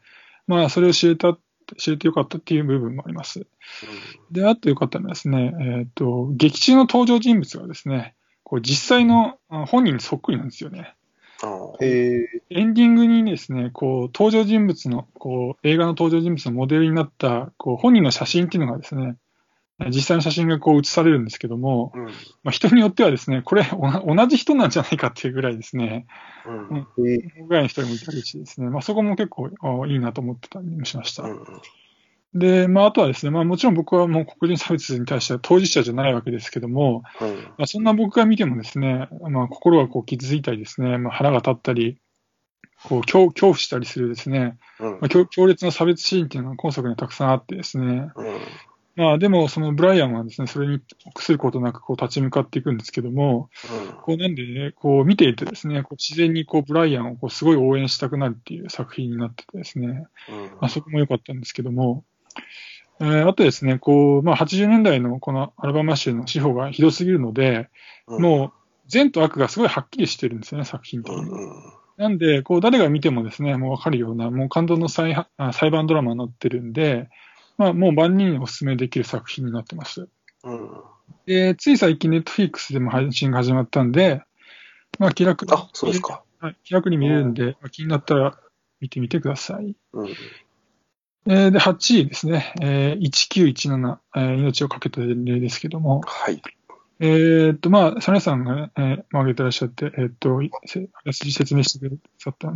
[0.47, 1.37] まあ、それを知れた、
[1.77, 3.45] 知れてよかったっていう部分もあります。
[4.31, 10.93] で、あとよかったのはですね、えっ、と、劇中の登場人物がですね、こう実際のあ本人にそっくりなんですよね。
[11.41, 12.43] ああへえ。
[12.49, 19.15] エンディングにですね、こう、登場人物の、こう、映画の登場人物のモデルになった、こう、本人の写真っていうのがですね、
[19.89, 22.05] 実際の写真がこう写されるんですけども、うん。
[22.05, 22.11] ま
[22.45, 26.05] あ、人によってはですね、これ同じ人なんじゃないかっていうぐらいですね、
[26.45, 26.87] うん。
[27.47, 31.23] ぐらいの人もいたりしてですね、まあ、そこも結構あいいなと思ってたりもしました。
[31.23, 31.43] うん。
[32.33, 37.35] で、まあ、あとはですね、まあ、もちろん僕はもう黒人差別に対しては当事者じゃないわけですけども、うん。
[37.57, 41.99] まあ、そんな僕が見てもですね、まあ、心がこう傷ついたりですね、まあ、腹が立ったり、
[42.83, 48.39] こう恐恐怖したりするですね、うんまあ、強強烈な差別シーンっていうのは今作にはたくさんあってですね、うん。
[48.95, 53.49] まあでもそのブライアンはですね、それに臆することなくこう立ち向かっていくんですけども、
[54.03, 60.05] こうなんでね、こう見ていてですね、こう自然にこうブライアンをこうすごい応援したくなるっていう作品になっててですね、
[60.59, 62.03] まあ、そこも良かったんですけども、
[62.99, 67.69] えーあとですね、こう、まあ80年代のこのアルバマ州の司法がひどすぎるので、
[68.07, 68.21] うん。
[68.21, 68.51] もう
[68.87, 71.19] 善と悪がすごいはっきりしてるんですよね、作品的に。
[71.21, 71.81] うん。
[71.97, 75.15] なんで、こう、誰が見てもですね、もうわかるような、もう感動の裁
[75.71, 77.09] 判ドラマになってるんで、
[77.57, 80.07] まあ、もう万人にお勧めできる作品になってます。
[80.43, 80.71] うん。
[81.25, 84.23] で、つい最近、ネットフリックスでも配信が始まったんで、
[84.99, 86.23] まあ、気楽に、あ、そうですか。
[86.39, 88.37] はい、気楽に見れるんで、まあ、気になったら
[88.79, 89.75] 見てみてください。
[89.93, 90.09] うん。
[91.27, 96.41] えーで、8位ですね、えー1917、えー命をかけた例ですけども、はい。
[96.99, 100.39] えーっと、まあ、サネさんがね、えー、まあ、挙げてらっしゃって、えーっと、
[101.11, 102.53] 説明してくれさったし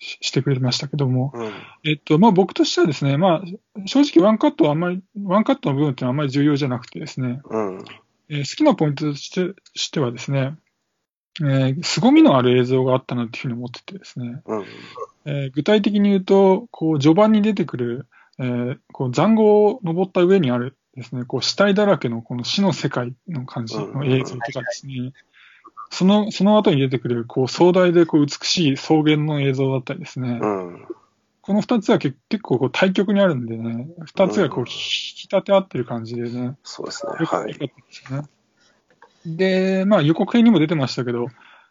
[0.00, 1.52] してくれましたけども、うん。
[1.84, 7.84] えっと、まあ僕としてはですね、まあ正直ワンカットはあんまり、ワンカットの部分ってのはあんまり重要じゃなくてですね、うん。
[8.28, 10.56] えー好きなポイントとしてしてはですね、
[11.40, 14.64] えー凄みのある映像があったなっていうふうに思っててですね、うん。
[15.26, 18.06] えー具体的に言うと、こう序盤に出てくる、
[18.38, 25.12] えーこう塹壕を登った上にあるですね、こう死体だらけのこの死の世界の感じの映像とかですね、
[25.94, 30.86] その、その後に出てくる、こう壮大でこう美しい草原の映像だったりですね、うん。
[31.40, 37.12] この二つは結結構こう対極にあるんでね、二つがこう引き立て合ってる感じでね、そうですね。
[37.20, 37.54] よかったはい。
[37.54, 38.22] ですね。
[39.24, 41.28] で、まあ予告編にも出てましたけど、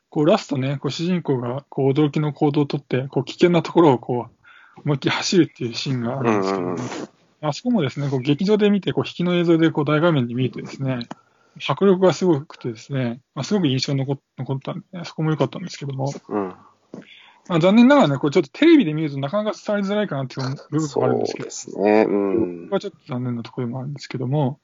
[0.09, 4.27] こうラストね、こう主人公がこう驚きの行動をとって、こう危険なところをこ
[4.77, 6.83] う思いっきり走るっていうシーンがあるんですけど、うんうんね
[7.45, 10.99] あそこもですね、こう劇場で見て、こう引きの映像でこう大画面で見るとですね、
[11.59, 16.11] 迫力がすごくてですね、まあ、すごく印象に残残ったんで、そこも良かったんですけども、
[17.49, 22.05] まあ、残念ながらね、これちょっとテレビで見るとなかなか伝わりづらいかなっていう部分もそうあるんですけどで、すね。
[22.07, 22.75] うんここ。
[22.75, 24.59] はちょっと残念なところでもあるんですけども、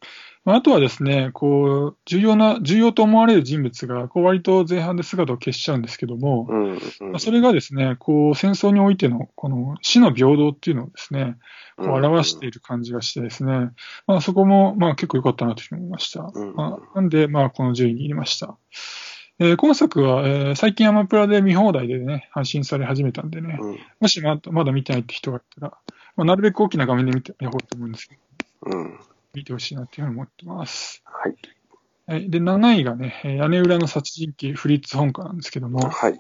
[0.45, 6.63] まあ、あとはですね、こう、重要な、重要と思われる人物が、こう、割と前半で姿を消しちゃうんですけども、うん。
[6.71, 6.79] うん
[7.11, 11.35] まあ、それがですね、こう、戦争においての、この死の平等っていうのをですね、
[11.77, 13.71] こう表している感じがしてですね、
[14.07, 16.31] まあ、そこも、まあ、結構良かったなというふうに思いました。
[16.33, 18.57] うんまあ、なんで、まあ、この順位に入れました。
[19.39, 23.79] えー今作は、えー最近アマプラで見放題でね、配信され始めたんでね、うん。
[24.01, 25.77] もしまだまだ見てないって人がいたら、
[26.17, 28.17] まあ、なるべく大きな画面で見てやろうと思うんですけ
[28.65, 28.99] ど、うん。
[29.33, 31.01] 見てほしいなっていうふうに思ってます。
[31.05, 31.35] はい。
[32.07, 32.29] はい。
[32.29, 36.19] で、7位がね、えー屋根裏の殺人鬼フリッツ本家なんですけども、はい。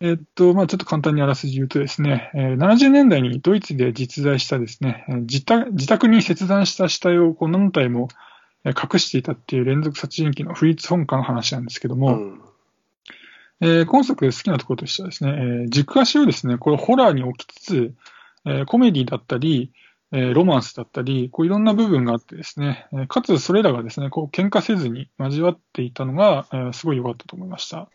[0.00, 8.08] えっと、まあちょっと簡単にあらすじ言うとですね、えー70年代にドイツで実在したですね、えー自宅自宅に切断した死体をこう何体も
[8.64, 12.40] えー隠していたっていう連続殺人鬼のフリッツ本家の話なんですけども、うん。
[13.60, 17.94] えー今作好きなところとしてはですね、えー軸足をですね、これホラーに置きつつ、
[18.46, 19.72] えーコメディだったり、
[20.12, 27.88] えーロマンスだったり、こういろんな部分があってですね、えーかつそれらがですね、こう喧嘩せずに交わっていたのが、えーすごい良かったと思いました。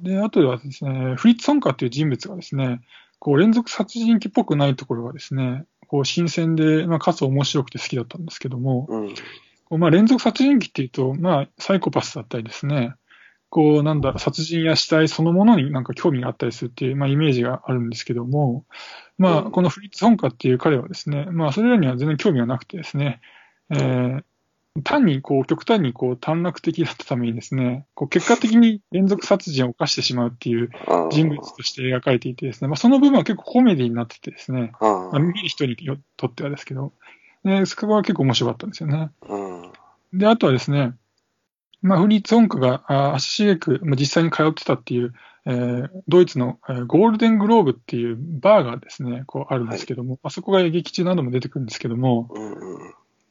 [0.00, 2.80] で、あとはですね、フリッツ・ソンカーっていう人物がですね、
[3.20, 9.14] こう連続殺人鬼っぽくないところがですね、ここう新鮮で、まあ、かつ面白くて好きだったんですけども、うん。
[9.64, 12.94] こうまあ、連続殺人鬼っていうと、まあ、サイコパスだったりですね、
[13.54, 18.64] こう、なんだ、殺人や死体そのものになんか興味があったりするっていう、まあ、イメージがあるんですけども、
[19.16, 23.20] まあ、うんこのフリッツ・ホンカっていう彼はですね、まあ、それらには全然興味がなくてですね、
[23.70, 24.24] えー
[24.82, 30.68] 単にこう極端にこう短絡的だったためにですね、こう結果的に連続殺人を犯してしまうっていう
[31.12, 36.92] 人物として描かれていてですね、まあ、その部分は結構コメディになっててですね、あまあー見る人によとってはですけど、
[37.44, 39.10] でそこは結構面白かったんですよね。
[39.28, 39.72] うん。
[40.12, 40.94] で、あとはですね、
[41.84, 45.12] まあ、フリーツ・オンカがあ足しげく、まあ、実際に通ってたっていう、
[45.46, 52.28] えードイツの、えーゴールデングローブっていうバーがですね、こうあるんですけども、まあ、そこが劇中なども出てくるんですけども。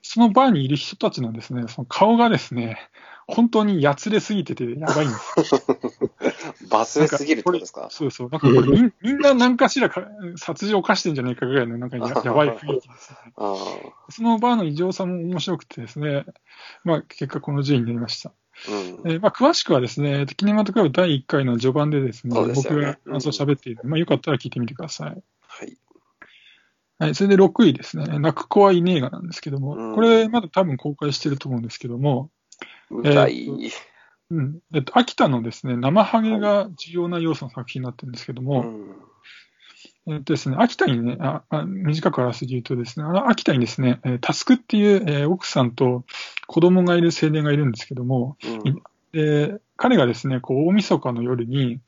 [0.05, 2.77] そのバーにいる人たちのですね、その顔がですね、
[3.25, 5.61] 本当にやつれすぎててやばいんですよ。
[6.69, 7.87] バスレすぎるってことですか？
[7.89, 8.29] そうそう。
[8.29, 13.17] なんかこれみん みんな何かしらか殺人を犯してんじゃないかぐらいのなんかや やばい雰囲気ですね。
[13.37, 13.55] あ
[14.09, 16.25] そのバーの異常さも面白くてですね、
[16.83, 18.33] まあ結果この順位になりました。
[18.67, 19.11] ーうん。
[19.11, 25.23] えーまあ、詳しくはですね、キネマトクラブ第1回の序盤でですね、すねが感想喋っているので、まあ、よかったら聞いてみてください。
[25.47, 25.77] はい。
[26.99, 32.29] はい、それで6位ですね、泣く子はいねえがなんですけども、うんこれまだ多分公開してると思うんですけども、
[32.89, 33.47] 見たい。
[34.29, 38.95] うん、えっと、秋田のですね、生ハゲが重要な要素の作品になってるんですけども、うん。
[40.07, 46.03] えっとですね、秋田にね、ああ短くあらすじ言うとですね、あの秋田にですね、えータスクっていう、えー奥さんと
[46.47, 48.83] 子供がいる青年がいるんですけども、うん。
[49.13, 51.79] で、彼がですね、こう、大晦日の夜に、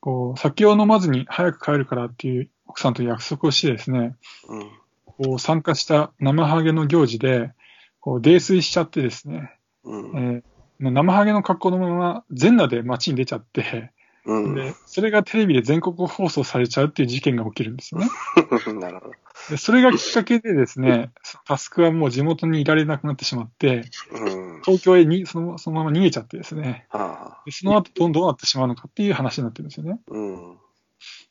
[0.00, 4.16] こう、酒を飲まずに早く帰るからっていう奥さんと約束をしてですね、
[4.48, 4.70] うん。
[5.04, 7.52] こう、参加した生ハゲの行事で、
[8.00, 10.16] こう、泥酔しちゃってですね、うん。
[10.16, 10.42] えー
[10.80, 13.90] 生ハゲの格好のまま全裸で街に出ちゃって、
[14.28, 14.54] うん。
[14.54, 18.08] で、それがテレビで全国放送されちゃうっていう事件が起きるんですよね。
[18.78, 19.12] なるほど。
[19.50, 21.10] で、それがきっかけでですね、
[21.46, 24.62] タスクはもう地元にいられなくなってしまって、うん。
[24.62, 27.42] 東京へにそのそのまま逃げちゃってですね、はあ。
[27.46, 29.98] でその後どうどうなってしまうのかっていう話になってるんですよね。
[30.08, 30.56] うん。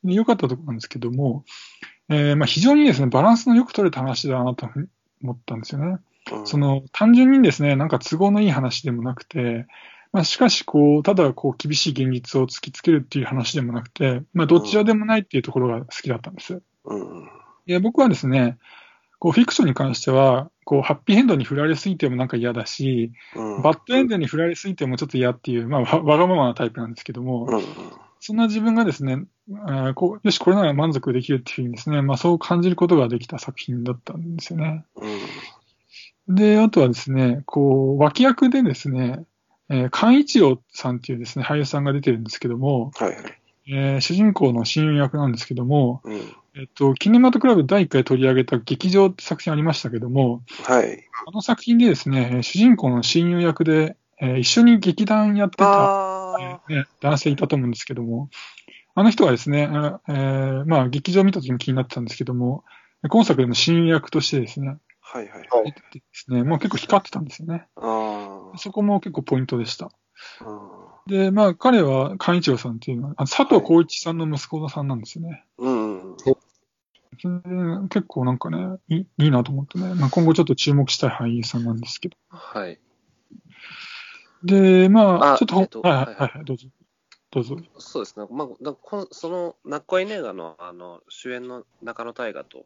[0.04, 1.46] で良かったところなんですけども、
[2.10, 4.68] えーまあ、非常にですね、バランスのよく取れた話だなと
[5.22, 5.88] 思ったんですよね。
[5.88, 6.00] うん
[6.46, 9.66] その、単純にですね、なんか都合のいい話でもなくて、
[10.12, 16.62] まあ、しかし、こう、ただ、こう、厳しい現実を突きつけるっていう話でもなくて、まあ、どちらでもないっていうところが好きだったんです。
[16.86, 17.30] うん。
[17.66, 18.58] いや、僕はですね、
[19.20, 23.62] こう、フィクションに関しては、こう、ハッピーエンドに振られすぎてもなんか嫌だし、うん。
[23.62, 27.62] バッドエンドに振られすぎてもちょっと嫌っていう、まあ、わわがままなタイプなんですけども、うん。
[28.20, 29.26] そんな自分がですね、
[29.66, 34.86] あーこうよし、これなら満足できるっていうふうにですね、まあそう感じることができた作品だったんですよね。
[36.28, 36.36] うん。
[36.36, 39.24] で、あとはですね、こう、脇役でですね、
[39.70, 43.18] えー、菅一郎さんっていうですね、俳優さんが出てるんですけども、はいはい。
[43.70, 46.16] えー主人公の親友役なんですけども、うん。
[46.60, 51.04] えっと、キネマトクラブ第1回取り上げた劇場って作品ありましたけども、はい。
[51.28, 58.30] あの作品でですね、えー主人公の親友役で、えー一緒に劇団やってた、あえーね、男性いたと思うんですけども、
[58.96, 62.64] あの人がですね、あえーまあ、劇場を見た時に気になってたんですけども、
[63.10, 64.78] 今作でも親友役としてですね、
[65.14, 65.18] あ。
[65.18, 65.40] はいはい。
[65.40, 67.68] はい出ててですね、もう結構光ってたんですよね。
[67.76, 67.82] あ
[68.56, 69.92] そこも結構ポイントでした。
[70.42, 71.02] あ。
[71.08, 75.46] で、まあ、彼は、寛一郎さんっていうのは、あ佐藤浩一さんの息子さんなんですよね。
[75.58, 76.16] うん。
[77.20, 77.40] それで
[77.90, 82.18] 結構なんかねいい、いいなと思ってね、まあ、今後ちょっと注目したい俳優さんなんですけど。
[82.30, 82.80] はい。
[84.44, 86.68] で、まあ、あちょっとほ、えっとはいはいはいはいはい、どうぞ。
[87.32, 87.58] どうぞ。
[87.80, 88.28] そうですね。
[88.30, 92.66] まあ、だこのその、ナッコアイネーガの、あの、主演の中野大河と、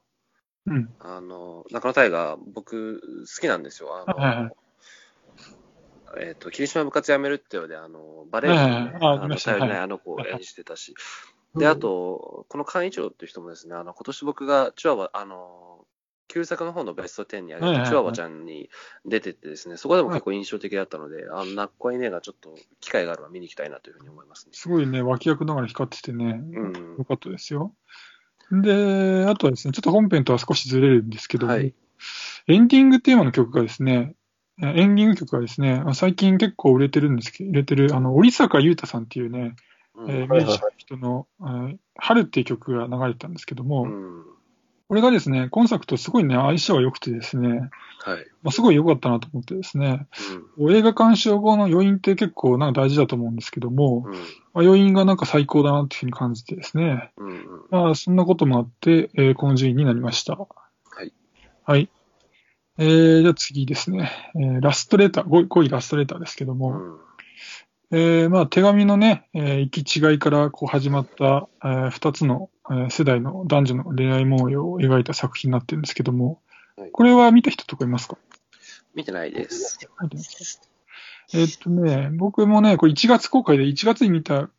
[0.66, 0.94] うん。
[1.00, 4.06] あの、中野大河、僕、好きなんですよ。
[4.06, 4.52] あの、はいはい
[6.20, 10.94] えっ、と、霧島部活やめるってようで、あの、バレエね、ああの、頼りないはいあの子を演じてたし、
[11.56, 11.60] うん。
[11.60, 15.86] で、あと、この菅一郎っていう人もですね、あの、今年僕がチワワ、あの、
[16.28, 17.84] 旧作の方のベスト10に挙はいはいはい。
[17.84, 18.70] げたチワワちゃんに
[19.06, 24.52] 出ててですね、そこでも結構印象的だったので、あの、ナッコアイネーガちょっと機会があれば見に行きたいなというふうに思いますね。
[24.54, 26.96] すごいね、脇役ながら光っててね、うん。
[27.00, 27.74] よかったですよ。
[28.52, 31.74] で、あとはですね、ちょっと本編とは少しずれるんですけども、はい。
[32.48, 34.21] エンディングテーマの曲がですね、え
[34.62, 39.56] エンディング曲がですね、あ最近結構売れてるんですけど、売れてる、あの、織坂優太さんっていうね、
[39.96, 44.26] うんえーミュージシャンの人の、えー春っていう曲が流れてたんですけども、うん。
[44.88, 47.70] これがですね、今作とすごいね、相性が良くてですね、
[48.04, 48.26] はい。
[48.44, 50.08] まあ、すごい良かったなと思ってですね、
[50.58, 50.76] うん。
[50.76, 54.14] 映画鑑賞後の余韻って結構なんか大事だと思うんですけども、うん。
[54.14, 57.28] まあ、余韻がなんか最高だなっていうふうに感じてですね、うん。
[57.30, 57.46] うん。
[57.70, 60.36] まあ、そんなこともあって、えーこの順位になりました。
[60.36, 60.48] は
[61.04, 61.14] い。
[61.64, 61.90] はい。
[62.84, 64.12] えー、じゃあ次ですね。
[64.36, 66.98] えーラストレター5、5位ラストレターですけども、うん。
[67.94, 76.42] えーまあ、手紙のね、えー行き違いからこう始まった、えー二つの、えー世代の男女の恋愛模様を描いた作品になってるんですけども、
[76.76, 78.18] はいこれは見た人とかいますか？
[78.96, 79.78] 見てないです。
[81.34, 84.50] えーっとね、僕もね、これ1月公開で1月に見た、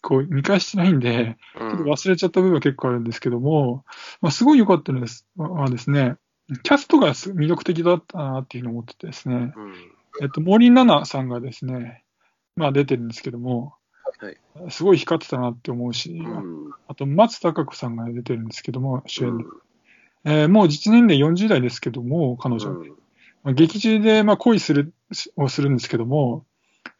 [0.00, 1.86] こう見返してないんで、うちょっとん。
[1.86, 3.84] 忘れちゃった部分は結構あるんですけども、
[4.22, 6.16] まあ、すごい良かったのですはですね、
[6.62, 9.74] キャストがす魅力的だったなっていうのを思っててですね、うん。
[10.22, 12.04] えっと、森七菜さんがですね、
[12.56, 13.74] まあ出てるんですけども、
[14.20, 14.36] はい
[14.70, 16.72] すごい光ってたなって思うし、うん。
[16.88, 19.44] あと松たか子さんが出てるんですけども、主演で。
[20.24, 22.70] えーもう実年齢40代ですけども、彼女。
[22.70, 22.88] うん
[23.44, 24.92] まあ劇中でまあ恋する、
[25.36, 26.44] をするんですけども、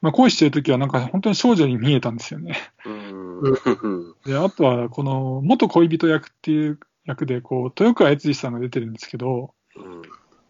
[0.01, 2.57] まあ恋してるときはなんか本当に少女に見えたんですよね。
[2.87, 4.15] うん。
[4.25, 6.79] で、あとはこの元恋人役っていう
[7.09, 10.03] 役で、こう、豊川悦司さんが出てるんですけど、うん。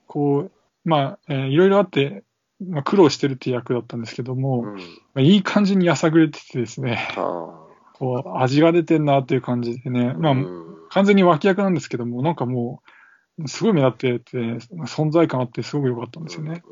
[0.06, 0.52] こう、
[0.84, 2.24] まあ、えーいろいろあって、
[2.60, 4.80] まあ、苦労してるっていう役だったんですけども、まうん。
[5.14, 10.18] あ、いい感じにやさぐれててですね、あ こう、味が出てんなっていう感じでね、あ。
[10.18, 12.82] まあ、うん完全に脇役なんですけども、なんかも
[13.38, 14.38] う、すごい目立ってて、
[14.86, 16.62] 存在感あってすごく良かったんですよね。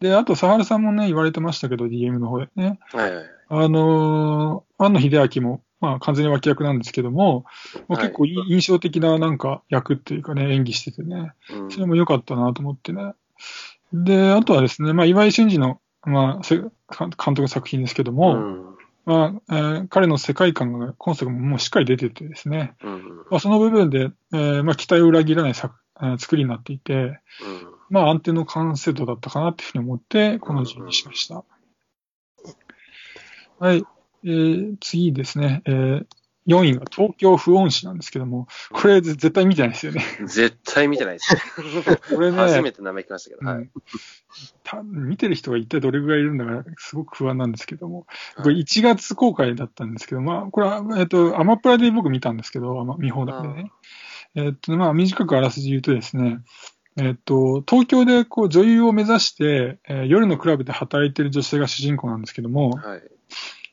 [0.00, 2.80] で、あと、佐原さんもね、言われてましたけど、DM の方でね。
[2.92, 3.00] うん。
[3.00, 3.24] はいはい。
[3.48, 7.44] あのー、庵野秀明も、まあ、完全に脇役なんですけども、
[7.88, 8.06] まあ、はい。
[8.06, 11.70] 結構印象的ななんか役っていうかね、演技しててね、うん。
[11.72, 13.14] それも良かったなと思ってね。
[13.92, 16.70] で、あとはですね、まあ、岩井俊二の、まあ、せ監
[17.10, 18.72] 督の作品ですけども、うん。
[19.04, 23.16] まあ、えー彼の世界観が、今作ももうしっかり出ててですね、うん。
[23.28, 27.18] まあ、その部分で、えーまあ、期待を裏切らない作えー作りになっていて、うん。
[27.90, 31.44] まあ、安定の完成度だったかなっていうふうに思って、この順にしました。
[33.58, 33.84] はい。
[34.24, 35.62] えー次ですね。
[35.66, 36.06] えー
[36.46, 40.02] 4位が東京不穏市なんですけども、これぜ絶対見てないですよね。
[40.26, 41.36] 絶対見てないです。
[42.12, 43.48] これね、初めて名前聞きましたけど。
[43.48, 43.70] はいうん。
[44.64, 48.06] た見てる人が一体どれぐらいいるんだか、すごく不安なんですけども、
[48.36, 53.70] これはい1月公開だったんですけど、まあ、これは、えっと、アマプラで僕見たんですけど、見放題でね。
[54.34, 56.40] えっと、まあ、短くあらすじ言うとですね、
[56.96, 63.02] えっと、東京でこう女優を目指して、えー夜のクラブで働いている女性が主人公なんですけども、はい。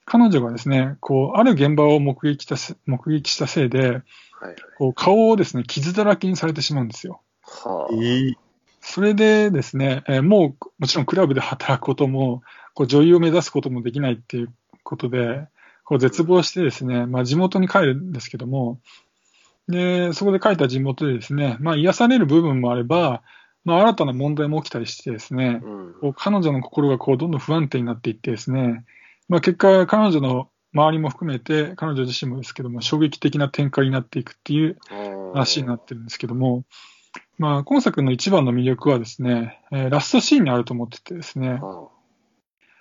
[0.10, 4.04] 彼女がですね、こう、ある現場を目撃したせ、目撃したせいで、はい。
[4.78, 7.22] こう、顔をですね、傷だらけにされてしまうんですよ。
[7.44, 7.96] はあ。
[7.96, 8.34] え
[8.82, 12.42] それでですね、えーもう、もちろんクラブで働くことも、
[12.74, 14.54] こう女優を目指すこともできないっていう
[14.84, 15.48] ことで、
[15.84, 18.80] こう絶望してですね、まあ地元に帰るんですけども、
[19.68, 23.22] で、そこで帰った地元でですね、まあ癒される部分もあれば、
[23.66, 25.94] まあ新たな問題も起きたりしてですね、うん。
[26.02, 28.86] こう彼女の心がこうどんどん不安定になっていってですね、
[29.30, 34.78] まあ結果彼女の周りも含めて、彼女自身もですけども、衝撃的な展開になっていくっていう
[35.34, 36.64] 話になってるんですけども、
[37.38, 41.60] まあ、今作の一番の魅力はですね、えーラストシーンにあると思っててですね、は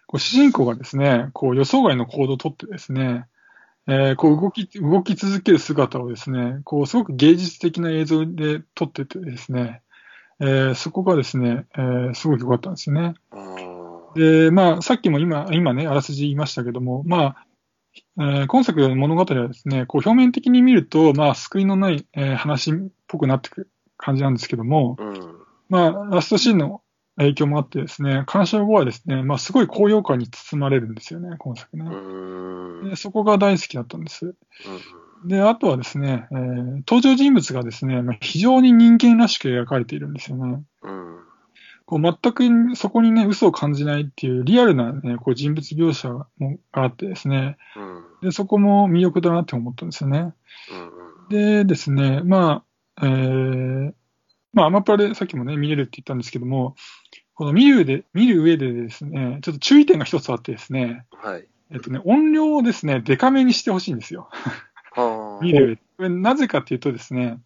[0.06, 3.26] こう主人公がですね、こう予想外の行動をとってですね、
[3.86, 9.82] えーこう動き、動き続ける姿をですね、こうすごく芸術的な映像で撮っててですね、
[10.40, 13.14] えーそこがですね、えーすごく良かったんですよね。
[14.18, 17.44] で、まあ、さっきも今、今ね、あらすじ言いましたけども、まあ、
[18.18, 22.74] えー今作の物語はですね、こう表面的に見ると、まあ、救いのない、えー話っ
[23.06, 25.02] ぽくなってくる感じなんですけども、あ。
[25.02, 25.36] うん。
[25.68, 26.82] まあ、ラストシーンの
[27.16, 31.84] 影響もあってですね、鑑賞後はですね、まあ、すごい高揚感に包まれるんですよね、今作ね。
[31.84, 32.90] うん。
[32.90, 34.26] でそこが大好きだったんです。
[34.26, 34.34] うん
[35.24, 36.38] で、あとはですね、えー
[36.86, 40.62] 登場人物がですね、まあ、非常に人間らしく描かれているんですよね。
[40.82, 41.18] うん。
[41.88, 46.26] こう全くそこにね、嘘を感じないっていうリアルなね、こう人物描写も
[46.70, 47.56] があってですね、
[48.20, 48.28] うん。
[48.28, 50.34] で、そこも魅力だなって思ったんですよね。
[51.30, 51.34] うん。
[51.34, 52.62] でですね、ま
[52.96, 53.94] あ、えー、
[54.52, 56.76] まあ、アマプラでさっきもね、見れるって言ったんですけども、
[57.32, 61.46] この見る上で、見る上でですね、ちょっと注意点が一つあってですね、はい。
[61.70, 64.28] えっとね、音量をですね、デカめにしてほしいんですよ。
[64.92, 65.40] はあ。
[65.42, 66.14] 見る上で。
[66.14, 67.38] なぜかっていうとですね、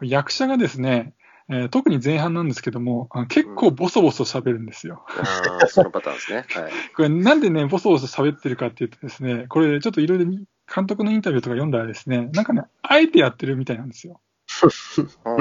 [0.00, 1.14] 役者がですね、
[1.48, 5.04] えー特に前半なんですけども、結構ボソボソ喋るんですよ。
[5.08, 6.44] ああ、そのパターンですね。
[6.50, 6.72] はい。
[6.94, 14.20] これなんでね、ボソボソ喋ってるかっていうとですね、これちょっといろいろ監督のインタビューとか読んだらですね、なんかね、あえてやってるみたいなんですよ。
[15.22, 15.36] こ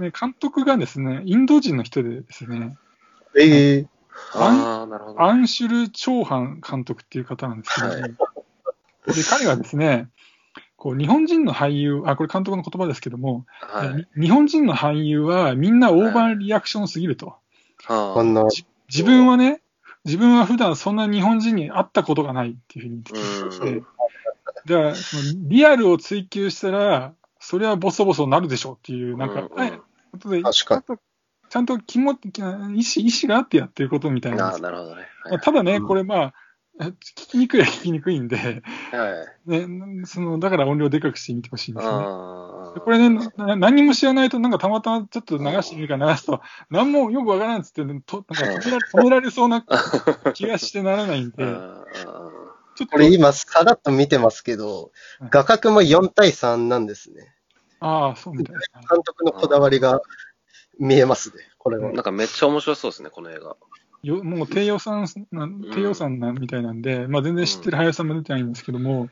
[0.00, 2.76] れね、監督がですね、インド人の人でですね、
[3.38, 3.86] ええ
[4.34, 5.22] ああ、なるほど。
[5.22, 8.14] アンシュル・チョーハン監督っていう方なんですけど、はい
[9.06, 10.08] で、彼がですね、
[10.82, 14.18] こう、日本人の俳優、あ、これ監督の言葉ですけども、はい。
[14.18, 17.36] に日本人の俳優はみんなオーバーリアクションすぎると。
[17.84, 18.42] はこんな、
[18.88, 19.62] 自分はね、
[20.04, 23.86] 自分は普段そんな日本人に会ったことがないっていうふうに言って
[24.66, 29.56] だから、そのリアルを追求したら、それはボソボソなるでしょうっていう、なんか、うんうん。
[29.56, 29.80] はい
[30.10, 30.82] ことで確かに。
[30.82, 31.02] ちゃんと、
[31.48, 34.52] ちゃんと気持ち、意思、意思があってやってることみたいな。
[34.52, 35.86] ただね、うん。
[35.86, 36.41] これまあ、え
[36.80, 38.42] 聞きにくいは聞きにくいんで、は
[39.46, 39.66] い。
[39.66, 42.04] ね、その、だから音量でかくしてみてほしいんですよね。
[42.06, 42.74] ああ。
[42.74, 49.64] でこれね、な何も知らないと、なんかたまたまちょっと流してみるから流すと、 何もよくわからんっつって、ね、となんか止められ 止められそうな
[50.34, 51.84] 気がしてならないんで、あ
[52.74, 57.34] ちょっとこ、れ今、さらっと見てますけどはい、画角も4対3なんですね。
[57.80, 58.86] ああ、そうみたいですね。
[58.88, 60.00] 監督のこだわりが
[60.78, 61.92] 見えますね、これは。
[61.92, 63.56] なんかめっちゃ面白そうですね、この映画。
[64.02, 69.08] よもう低予算な、低予算なみたいなんで、まあ全然知ってる林さんも出てないんですけども、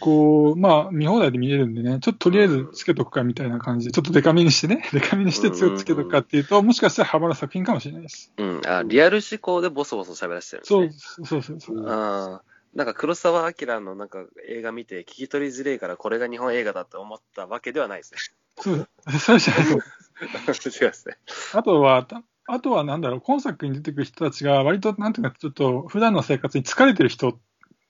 [0.00, 8.32] こう、まあ見放題で見れるんでね、ちょっととりあえずつけとくかみたいな感じで、ちょっとデカめにしてね、 デカめにしてつつけとくかっていうと、もしかしたらハマる作品かもしれないです。
[8.36, 8.62] うん。
[8.66, 11.26] あ、リアル思考でボソボソ喋らせてるんですね。
[11.26, 11.88] そう、そうそうそう。
[11.88, 12.42] ああ。
[12.74, 18.88] なんか黒澤明のなんか映画見て聞き取りづれえからこれが日本映画だって思ったわけではないですそう、
[19.18, 19.84] そうじゃないと思うね。
[20.80, 21.16] 違いますね。
[21.54, 27.36] あとは、たあとはなんだろう、今作に出てくる人たちが割と、なんていうか、ちょっと普段の生活に疲れてる人っ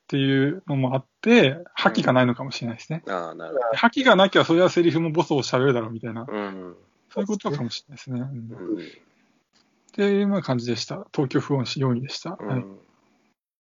[0.08, 3.02] ていうのもあって、覇気がないのかもしれないですね。
[3.08, 6.32] ああ、なるほ覇気がなきゃ、それはセリフもボソボソ喋るだろうみたいな、ど。
[6.32, 6.76] うん。
[7.10, 8.20] そういうことかもしれないですね。
[8.20, 8.82] うんうん。
[8.82, 8.82] っ
[9.92, 11.06] ていうような感じでした。
[11.12, 12.30] 東京不穏史4位でした。
[12.30, 12.78] はいうん。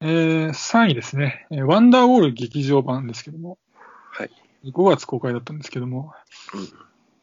[0.00, 3.58] えー、3位ですね、えーワンダーウォール劇場版ですけども、
[4.12, 4.30] はい。
[4.64, 6.12] 5月公開だったんですけども、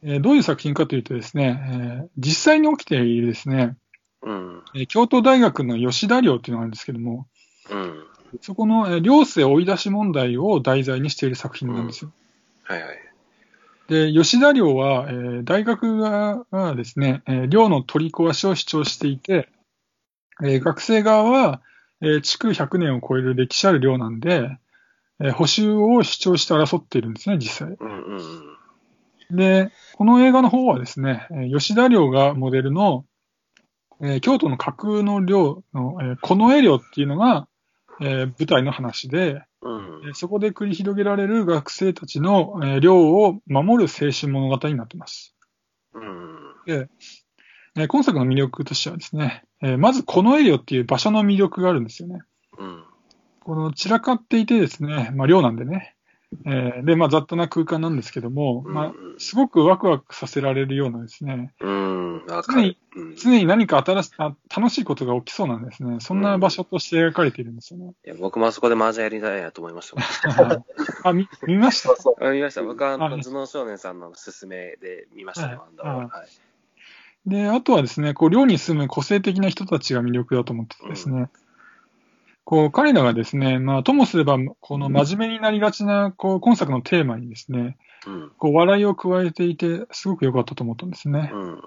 [0.04, 3.78] えーどういう作品かというとですね、えー実際に起きているですね、
[4.22, 4.64] うん。
[4.76, 7.28] えー京都大学の吉田寮っていうのがあるんですけども、
[7.70, 8.04] うん。
[8.41, 12.12] そこの、えー寮生追い出し問題を題材にしている作品なんですよ。
[12.64, 12.97] はいはい。
[13.88, 19.49] で、吉田寮は、えー大学側がですね、えー寮の取り壊しを主張していて、
[20.41, 21.62] えー学生側は、
[22.01, 24.58] えー築100年を超える歴史ある寮なんで、
[25.20, 27.78] えー補修を主張して争っているんですね、実際。
[27.80, 28.20] うんうんうん。
[29.32, 33.06] で、この映画の方はですね、えー吉田寮がモデルの、
[34.02, 37.48] えー京都の架空の寮の、えー近衛寮っていうのが、
[38.02, 45.36] えー舞台の話で、うんえーそこで繰り広げられる学生たちの、えー寮を守る青春物語になっています。
[45.94, 46.38] うん。
[46.66, 46.90] で、
[47.76, 52.20] えー今作の魅力としてはですね、えーまず近衛寮っていう場所の魅力があるんですよね。
[52.58, 52.84] うん。
[53.40, 55.96] この散らかっていてですね、まあ寮なんでね、
[56.46, 62.24] えーで、まあ雑多な空間なんですけども、まあ、すごくワクワクさせられるようなですね、うん。
[62.48, 62.78] 常に
[63.18, 65.98] 常に何か新しあ楽しいことが起きそうなんですね。
[66.00, 67.94] そんな場所として描かれているんですよね。
[68.04, 70.66] や、僕もあそこで麻雀やりたいなと思いましたもん。
[71.04, 71.96] あ、見、見ました？
[72.02, 72.64] そう見ました。
[72.64, 76.10] 僕はあのあ頭脳少年さんの勧めで見ましたね、は
[77.26, 77.30] い。
[77.30, 81.30] で、あとはですね、こう、寮に住む個性的な人たちが魅力だと思っててですね、
[82.46, 88.32] こう、彼らがですね、まあ、ともすれば、この真面目になりがちな、こう、今作のテーマにですね、うん。
[88.38, 91.38] こう、笑いを加えていて、すごく良かったと思ったんですねう。
[91.38, 91.60] んうん。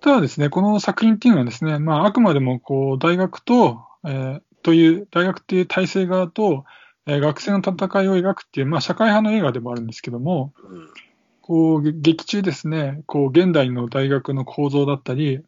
[0.00, 6.64] ただですね、この作品っていうのはですね、まあ、あくまでも、こう、大学と、えーという、大学っていう体制側と、
[7.06, 10.88] えー学生の戦いを描くっていう、まあ、社会派の映画でもあるんですけども、うん。
[11.42, 15.42] こう、げ劇中ですね、こう、現代の大学の構造だったり、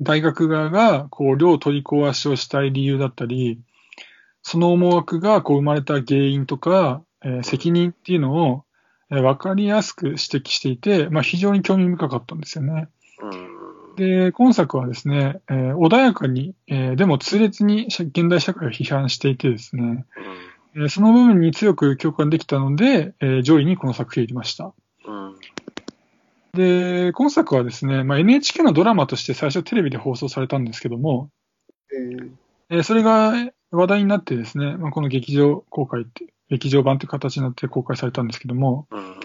[0.00, 3.60] 大学側が、こう、寮取り壊しをしたい理由だったり、
[4.42, 8.64] その思惑が、こう、生まれた原因とか、えー責任っていうのを、
[9.10, 12.88] えーわかりやすく指摘していて、まあ、非常に興味深かったんですよね。
[13.22, 13.96] うん。
[13.96, 20.04] で、今作はですね、えー穏やかに、えーでも痛烈に社現代社会を批判していてですね、
[20.76, 24.74] えーその部分に強く共感できたので、えー上位にこの作品を入れました。
[26.54, 27.06] うん。
[27.06, 31.30] で、今作はですね、まあ、NHK のドラマとして最初テレビで放送されたんですけども、
[31.92, 33.34] えーそれが
[33.70, 39.16] 話題になってですね、まあ、この劇場公開って、劇場版という形になって公開されたんですけども、うん。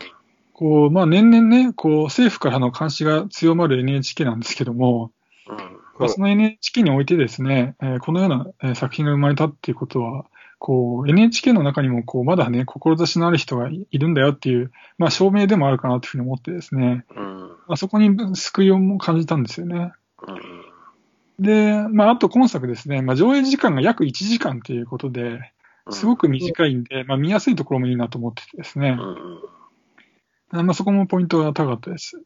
[0.53, 5.11] こう、まあ、年々ね、こう、政府からの監視が強まる NHK なんですけども、
[5.47, 5.79] うん。
[5.99, 10.25] まあその NHK においてですね、えーこのようなえー作品が生まれたっていうことは、
[10.59, 17.47] こう、NHK の中にも、こう、まだね、志のある人がいいるんだよっていう、まあ、証明でもあるかなというふうに思ってですね、うん。
[17.49, 19.93] まあ、そこに救いをも感じたんですよね。
[20.27, 21.43] うん。
[21.43, 25.53] で、まあ、あと今作ですね、まあ、上映時間が約1時間ということで、
[25.91, 30.59] すごく短いんで、まあ、見やすいところもいいなと思っててですねう、ん。
[30.59, 32.21] あまあ、そこもポイントが高かったです。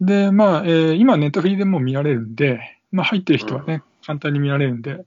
[0.00, 2.60] で、まあ、えー今ネットフリでも見られるんで、
[2.92, 5.04] まあ、入ってる人はね、簡単に見られるんで、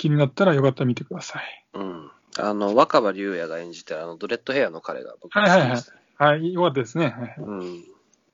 [0.00, 1.64] 気になったらよかったら見てください。
[1.74, 2.10] うん。
[2.38, 5.82] あの、若葉龍也が演じてるあの、ドレッドヘアの彼が僕ははいはいはい。
[6.16, 7.08] はい、よかったですね。
[7.08, 7.84] はいうん。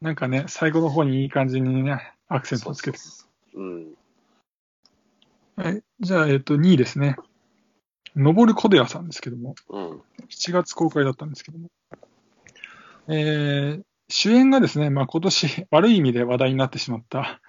[0.00, 2.98] なんかね、最後の方にいい感じにね、アクセントをつけて。
[2.98, 3.94] そううん。
[5.56, 7.16] はい、じゃあ、えっ、と、2位ですね。
[8.14, 10.02] 登る小寺さんですけども、うん。
[10.30, 11.68] 7月公開だったんですけども。
[13.08, 17.40] えー、主演がですね、まあ今年悪い意味で話題になってしまった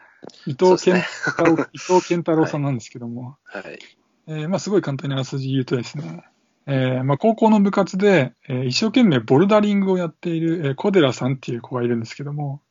[0.45, 3.79] 伊藤健太郎、伊藤健太郎さんなんですけども、はい。
[4.27, 6.23] えーまあ、すごい簡単にあらすじ言うとですね、
[6.65, 12.61] えーまあ、高校の部活で、えー一生懸命ボルダリングをやっている、えー小寺さんっていう子がいるんですけども、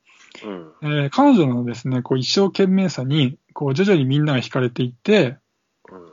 [0.44, 0.72] うん。
[0.82, 5.38] えー彼女のですね、こう一生懸命さに、こう徐々にみんなが惹かれていって、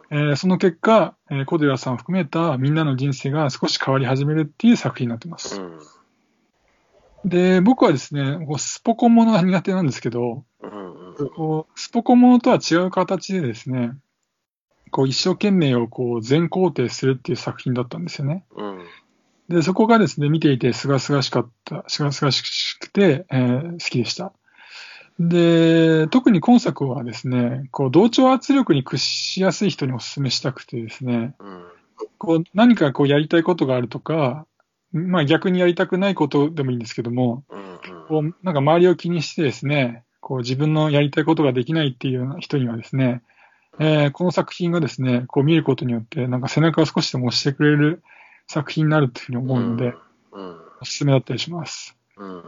[0.09, 0.29] うん。
[0.29, 5.61] えーその結果、えー小寺さんを含めたみんなの人生が少し変わり始めるっていう作品になってます。
[5.61, 5.79] うん。
[7.25, 10.45] で、僕はですね、こうスポコンものが苦手なんですけど。
[11.35, 13.91] こうスポコンものとは違う形でですね、
[14.93, 18.45] こう一生懸命をこう全肯定するっていう作品だったんですよね。
[18.55, 18.85] うん。
[19.49, 24.33] で、そこがですね、見ていてすがすがしかった、すがすがしくて、えー好きでした。
[25.19, 31.63] で、特に今作はですね、こう同調圧力に屈しやすい人にお勧めしたくてですね、うん。
[32.19, 34.45] こう何かこうやりたいことがあるとか、
[34.91, 37.79] まあ逆にやりたくないことでもいいんですけども、うん。
[38.07, 43.23] こうなんか周りを気にしてですね、こう自分のやりたいことができないっていうような人にはですね、
[43.79, 48.03] えーこの作品がですね、こう見ることによって、なんか背中を少しでも押してくれる
[48.47, 49.93] 作品になるというふうに思うので、
[50.31, 50.57] うん。
[50.81, 51.97] おすすめだったりします。
[52.17, 52.43] うん。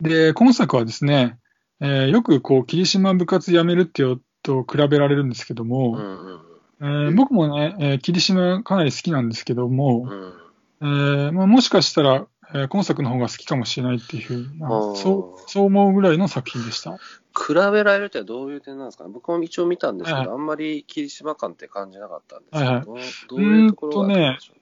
[0.00, 1.38] で、今作はですね、
[1.80, 6.40] えーよくこう、霧島部活辞めるっていうと比べられるんですけどうも、ん。
[6.80, 10.32] えー僕もね、えー霧島かなり好きなんですけども、うん。
[10.80, 14.46] えーまあ、もしかしたら、えー今作の方が好きかもしれないっていう
[14.94, 16.92] そう、そう思うぐらいの作品でした。
[17.36, 19.04] 比べられるってどういう点なんですか？
[19.04, 20.24] ね僕も一応見たんですけはい。
[20.24, 22.84] ど、あんまり霧島感って感じなかったんですけはいはい。
[22.84, 22.96] ど、どう
[23.28, 24.54] どういうところがあったんでしょ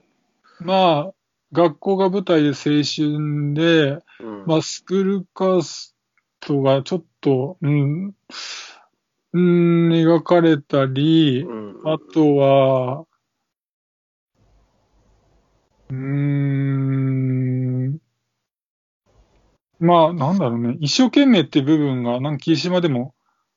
[0.59, 0.75] ま
[1.11, 1.15] あ、
[1.53, 4.03] 学校が舞台で青春で、う。
[4.21, 4.45] うん。
[4.47, 5.97] まあ、スクールカース
[6.41, 8.15] トがちょっと、うん、
[9.33, 11.81] うん、描かれたり、うん。
[11.85, 13.07] あとは、
[15.89, 17.76] うーん、
[19.79, 20.77] まあ、なんだろうね。
[20.81, 23.15] 一生懸命っていう部分が、なんか霧島でも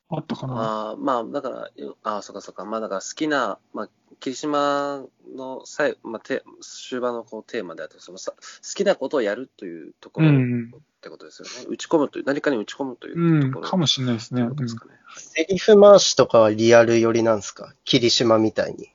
[0.10, 0.54] あったかな。
[0.56, 1.70] ああ、まあ、だから、
[2.04, 2.66] ああ、そうかそうか。
[2.66, 3.90] まあ、だから好きな、まあ、
[4.20, 5.06] 霧島
[5.36, 8.38] の最後、まあ、て終盤のこうテーマであって、そのさ好
[8.76, 10.72] きなことをやるというところっうん、
[11.02, 11.68] てことですよね。
[11.70, 13.70] 打ち込むという、何かに打ち込むといううん、ところ。
[13.70, 14.42] かもしれないですね。
[14.42, 14.92] うことですかね。
[15.16, 17.74] セリフ回しとかはリアル寄りなんですか？
[17.86, 18.90] 霧島みたいに。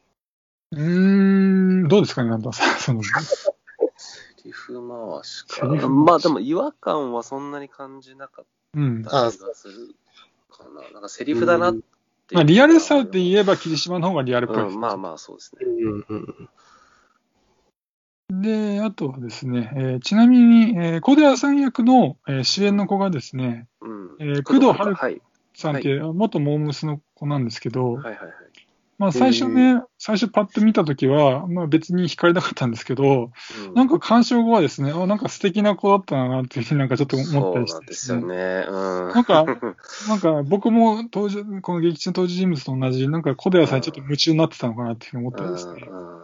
[0.73, 2.79] うーん、どうですかね、なんださん。
[2.79, 3.01] その
[4.45, 5.67] セリフ回しか。
[5.89, 8.45] まあ、でも違和感はそんなに感じなかっ
[8.75, 9.03] うん。
[9.03, 9.95] た気がする
[10.51, 10.91] かな。
[10.93, 15.65] なんかセリフだなっていうまあ、リアルさで言えば霧島の方がリアルっぽいうん、まあまあ、そうですね。
[15.65, 16.49] うんうん
[18.31, 24.17] で、あとはですね、えーちなみに、えー小寺さん役の、えー主演の子がですね、うん。
[24.19, 25.21] えー工藤遥はい。
[25.55, 28.31] さんっていう、元モームスの子なんですけど、はいはいはい。
[28.99, 33.31] まあ最初ね、最初パッと見たときは、まあ別に惹かれなかったんですけど、
[33.67, 38.67] うんなんか鑑賞後はですね、あ、なんか素敵な子だったなっていうふうになんかちょっと思ったそうりしてなんですよね。
[38.69, 39.09] うん。
[39.09, 39.45] なんか
[40.09, 45.87] なんか僕も登場、この劇中の登場人物と同じ、なんか小寺さんにちょっと夢中になってたのかなっていうふうに思ったんですね。
[45.89, 46.23] うんうん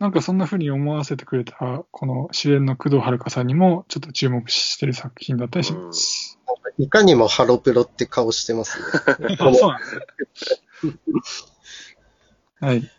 [0.00, 6.38] なんかそんな風に思わせてくれた、この主演の工藤遥さんにもちょっと注目してる作品だったりします。
[6.78, 8.78] いかにもハロプロって顔してます
[9.20, 9.36] ね。
[9.38, 10.94] あ そうなんですね。
[12.64, 12.90] はい。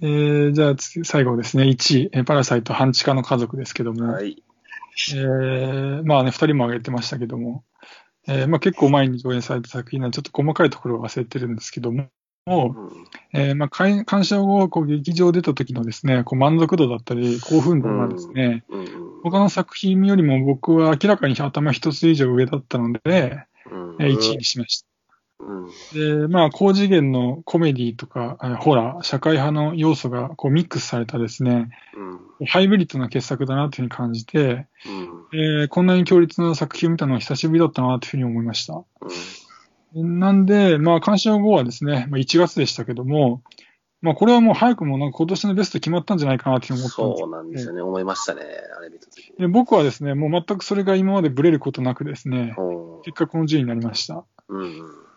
[0.00, 1.64] えー、じゃあ次、最後ですね。
[1.64, 4.42] 1位、えーパラサイト半地下の家族ですけども、はい。
[5.14, 7.64] えー、まあね、二人も挙げてましたけども、
[8.26, 12.08] えー、まあ結構前に上演された作品なんで、ちょっと細かいところを忘れてるんですけども、
[12.46, 12.72] うん
[13.34, 24.89] えーまあ、鑑鑑賞後、こう劇場出た時のですね、こう満足度だったり、興奮度がですね、うん他の作品よりも僕は明らかに頭一つ以上上だったので、うんえー1位にしました。
[25.42, 25.70] うん
[26.22, 34.66] で、まあ、高次元のコメディとか、えーホラー、社会派の要素がこうミックスされたですね、うんハイブリッドな傑作だなというふうに感じて、うん
[35.32, 38.82] えーこんなに強烈な作品を見たのは久しぶりだったなというふうに思いました。
[39.94, 43.42] なんで、まあ、鑑賞後はですね、まあ、1月でしたけども、
[44.02, 47.82] まあ、これはもう早くもなんか今年のベスト決まったんじゃないかなというふうに思ったそうなんですよね。
[47.82, 48.42] 思いましたね。
[48.78, 49.36] あれ見たときに。
[49.38, 54.24] で僕はですね、もう全くそれが今までブレることなくですね、うん結果この順位になりました。
[54.48, 55.09] うん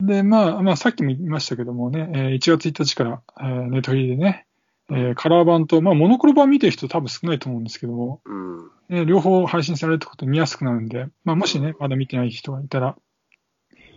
[0.00, 4.46] で、まあ、まあ、さっきも言いましたけどもね、えー1月1日から、えーネットフリーでね、
[4.90, 12.96] えーカラー版と、まあ、モノクロ版見てる人多分少ないと思うんですけども、うんね両方配信されるってことで見やすくなるんで、まあ、もしね、まだ見てない人がいたら、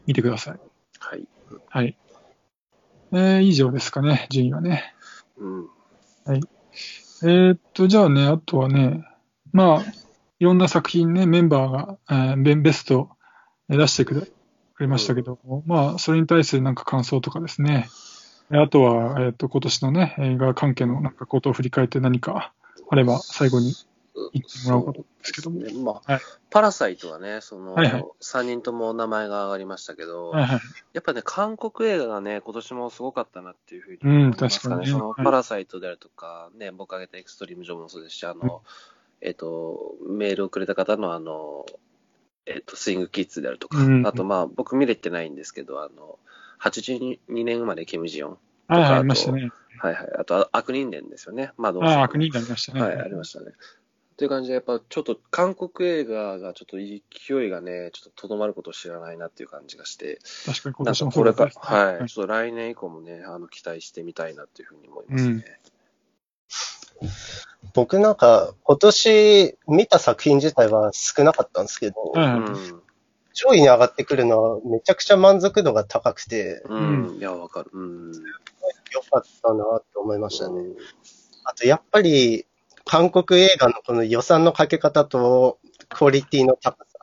[0.05, 0.59] 見てください。
[0.99, 1.27] はい。
[1.69, 1.97] はい。
[3.13, 4.93] えー以上ですかね、順位はね。
[5.38, 5.67] うん
[7.25, 9.05] えーっと、じゃあね、あとはね、
[9.53, 9.84] まあ、
[10.39, 13.09] いろんな作品ね、メンバーが、えーベベスト
[13.69, 14.34] えー出してく
[14.73, 17.87] れくれましたけども、まあ、それに対するなんか感想とかですね、
[18.51, 22.53] えあとは、えーっと、今年のね、映画関係のなんかことを振り返って何か
[22.89, 23.73] あれば、最後に。
[24.31, 25.59] 言ってもらおうかと思うんですけども。
[25.59, 26.21] ねまあ、はい
[26.51, 30.59] パラサイトはね、その、はいはい3人とも名前が上がりましたけど、はいはい。
[30.93, 34.75] やっぱね、韓国映画がね、今年もすごかったなっていうふうに思いますかね。
[34.75, 38.61] うん確かにねその、はいパラサイトであるとか、ね、僕挙げたエクストリームジョブもそうですし、あの、
[39.21, 41.65] えっ、と、メールをくれた方のあの、
[42.45, 46.20] えっ、と、スイングキッズであるとか、うんあとまあ、僕見れてないんですけど、あの、
[46.61, 48.38] 82年生まれキム・ジヨン。
[48.68, 49.49] はいはい、ありましたね。
[49.80, 50.07] はいはい。
[50.20, 51.52] あと、あ悪人伝ですよね。
[51.57, 52.82] まあ、どうああ、悪人になりましたね。
[52.82, 53.52] はい、ありましたね。
[54.15, 65.60] という感じで、やっぱちょっと韓国映画がちょっと勢いがね、ちょっととどまることを知らないなっていう感じがして、確かに今年もかこれから、はい、ちょっと来年以降もね、あの、期待してみたいなっていうふうに思いますね。
[67.73, 72.81] 僕なんか、今年見た作品自体は少なかったんですけど、うん。
[73.33, 77.17] 上位に上がってくるのはめちゃくちゃ満足度が高くて、うん。
[77.17, 77.71] いや、わかる。
[77.73, 78.11] うん。
[78.91, 80.61] 良かったなって思いましたね。
[81.45, 82.45] あと、やっぱり、
[82.85, 85.57] 韓国映画のこの予算のかけ方と、
[85.89, 86.93] クオリティの高さ、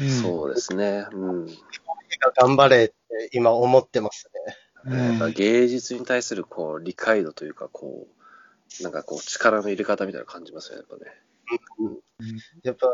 [0.00, 1.06] うんそうですね。
[1.12, 1.48] うん。
[1.48, 1.54] 映
[2.20, 2.94] 画頑張れって
[3.32, 4.56] 今思ってますね。
[5.20, 8.17] うん芸術に対するこう理解度というか、こう、
[8.82, 11.12] なんかこう力の入れ方みたいなの感じますよね、やっぱね。
[12.62, 12.86] やっぱ、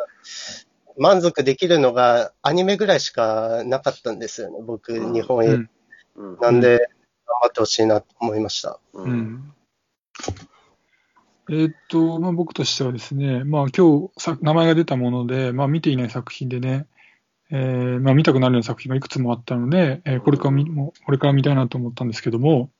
[0.96, 5.54] 満足できるのがアニメぐらいしかなかったんですよね、僕、うん日本映画。
[5.54, 5.70] うん
[6.16, 6.38] うん。
[6.40, 6.78] なんで、
[7.26, 8.78] 頑張ってほしいなと思いました。
[8.92, 9.02] う。
[9.02, 9.54] うんん
[11.50, 16.86] えーっと、まあ、僕としてはですね、まあ、今日さ名前が出たもので、まあ、見ていない作品でね、
[17.50, 22.70] えーまあ、見たくなるような作品がいくつもあったので、えーこれから見もこれから見たいなと思ったんですけども、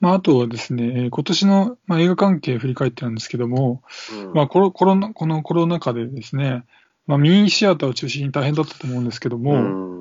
[0.00, 3.82] まあ、あとはですね、えー今年の、まあ、映画関係振り返ってなんですけども、
[4.12, 6.64] うんまあ、コロコロナこのコロナ禍でですね、
[7.06, 9.56] まあ、ミニシアターを中心に大変だったと思うんですけども、う
[9.92, 9.96] ん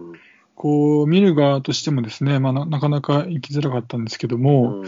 [0.55, 4.85] こう、見る側としてもですね、まあ、ななかなか行きづらかったんですけども、うん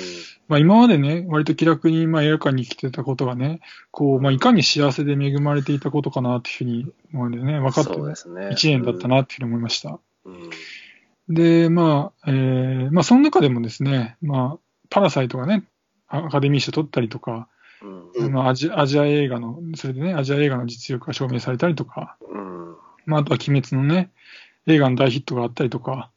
[0.47, 3.59] まあ、今までね、割と気楽に、まあ、映画館に来てたことがね、
[3.91, 7.91] こう、まあ、いかに幸せで恵まれていたことかなっていうふうに思うんでね、分かって
[8.29, 8.49] ね。
[8.53, 9.99] 一年だったなっていうふうに思いました。
[10.25, 10.49] うん。
[11.27, 15.63] で、まあ、えーまあ、その中でもですね、まあ、パラサイトがね、
[16.07, 17.47] アカデミー賞取ったりとか、
[18.17, 18.37] うん。
[18.37, 22.75] あアジ、アジア映画の、それでね、アジア映画の実力が証明されたりとか、うん。
[23.05, 24.11] まあ、あとは鬼滅のね、
[24.65, 26.09] 映画の大ヒットがあったりとか、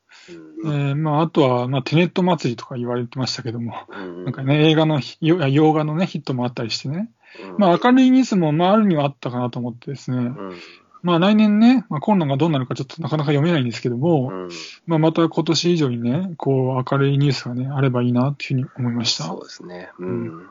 [0.64, 4.24] えーまあ、あとは、まあ、テネット祭りとか言われてましたけども、うん。
[4.24, 7.10] なんかね、映画の洋画のね、ヒットもあったりしてね、
[7.51, 10.56] うん、まあ、明るいニュースも、まあ、あるにはあったかなと思ってですね、うん。
[11.02, 14.48] まあ、来年ね、まあ、コロナがどうなるかちょっとなかなか読めないんですけども、うん。
[14.86, 19.44] まあ、また今年以上にね、こう、明るいニュースがね、あればいいなっていうふうに思いましたそう。
[19.44, 19.90] ですね。
[19.98, 20.47] うん。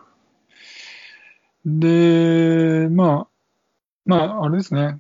[1.66, 3.28] で、まあ、
[4.06, 5.00] まあ、あれですね。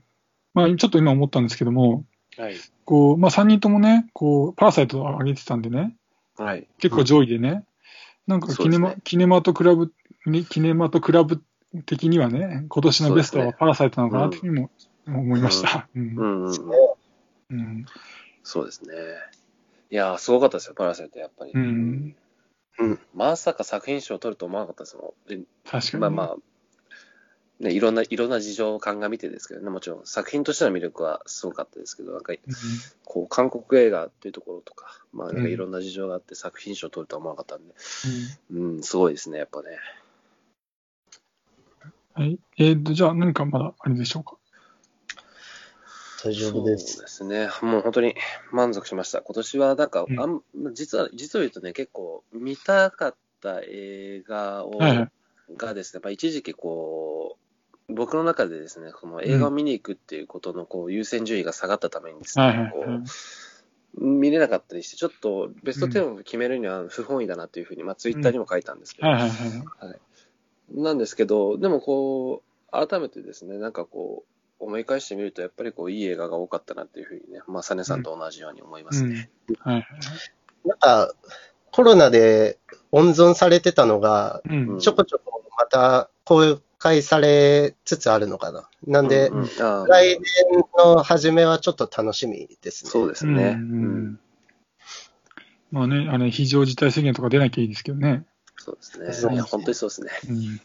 [0.53, 2.05] まあ、ちょっと今思ったんですけども、
[2.37, 2.55] はい。
[2.85, 5.95] こう、まあ、3人ともね、こう、パラサイトを上げてたんでね、
[6.37, 6.67] はい。
[6.79, 7.65] 結構上位でね、
[8.27, 9.91] なんかキネマ、ねキネマトクラブ、
[10.25, 11.43] ねキネマトクラブ
[11.85, 14.69] 的にはね、今年のベストはパラサイトなのかなっていうふうにも
[15.17, 15.89] 思いました。
[15.95, 16.45] うんうん。
[16.45, 16.89] うん。
[17.51, 17.85] うん
[18.43, 18.93] そうですね。
[19.91, 21.51] いやー、すごかったですよ、パラサイト、やっぱり。
[21.53, 22.15] うん
[22.79, 25.29] うんまさか作品賞を取ると思わなかったですもん。
[25.29, 26.01] で確かに。
[26.01, 26.37] まあまあ、
[27.59, 32.33] ね、いろんな、いろんな事情を鑑みてですけどね、もちろん作品としての魅力はすごかったですけど、なんか、
[33.03, 37.73] こう、韓国映画っていうところとか、まあ、なんかいろんな事情があって作品賞を取るとは思わなかったんで、
[38.51, 39.71] うん、すごいですね、やっぱね。
[39.71, 39.75] うん
[42.15, 42.39] はい。
[42.57, 44.35] えーと、じゃあ何かまだあれでしょうか？
[46.23, 46.93] 大丈夫です。
[46.93, 47.49] そうですね。
[47.61, 48.15] もう本当に
[48.51, 49.21] 満足しました。
[49.21, 50.41] 今年はなんか、うんあん
[50.73, 55.11] 実は、実を言うとね、結構見たかった映画を、はいはい
[55.57, 57.37] がですね、やっぱ一時期こ
[57.89, 63.03] う、僕の中でですね、この映画を見に行くっていうことのこう優先順位が下がったためにですね、こはう
[63.99, 69.03] 見れなかったりして、ちょっとベスト10を決めるには不本意だなっていうふうに、まあツイッターにも書いたんですけい。
[69.05, 69.29] ど、はい。
[70.71, 79.29] なんですけど、でもこう、改めてですね、なんかこう、思い返してみると、やっぱりこう、いい映画が多かったなっていうふうにね、まあ、サネさんと同じように思いますね。
[79.59, 79.85] はいはい
[80.65, 81.13] なんか、
[81.71, 82.57] コロナで
[82.91, 84.69] 温存されてたのが、うん。
[84.73, 88.69] うんちょこちょこまた公開されつつあるのかな。
[88.87, 89.47] なんで、うんうん
[89.87, 92.91] 来年の初めはちょっと楽しみですね。
[92.91, 93.57] そうですね。
[93.57, 94.19] うんうん
[95.71, 98.25] まあね、あれ、非常事態宣言とか出なきゃいいですけどね。
[98.57, 100.09] そうですね本当にそうですね。
[100.29, 100.61] うん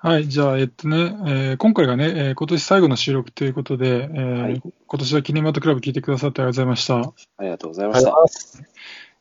[0.00, 0.96] はい、じゃあ、えっとね、
[1.26, 6.94] えー今回がね、えー今年最後の収録ということで、えーはい今年はキネマトクラブ聞いてくださってありがとうございました。
[7.36, 8.12] ありがとうございました。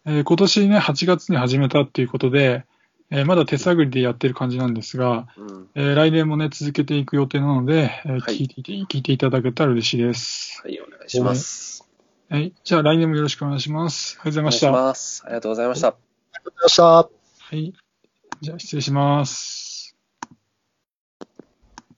[0.05, 2.63] えー今年ね、8月に始めたっていうことで、
[3.09, 5.67] えーまだ手探りでやってる感じなんですが、うん。
[5.73, 10.61] えー来年もね、続けていく予定なので、えーはい聞いていて聞いていただけたら嬉しいです。
[10.63, 11.89] はい、お願いします。
[12.29, 14.19] はい、じゃあ来年もよろしくお願いします。
[14.21, 15.11] ありがとうございまし。
[15.21, 15.25] た。
[15.25, 15.87] ありがとうございました。
[15.87, 16.83] ありがとうございました。
[16.83, 17.09] は
[17.53, 17.73] い、
[18.41, 19.66] じゃあ失礼します。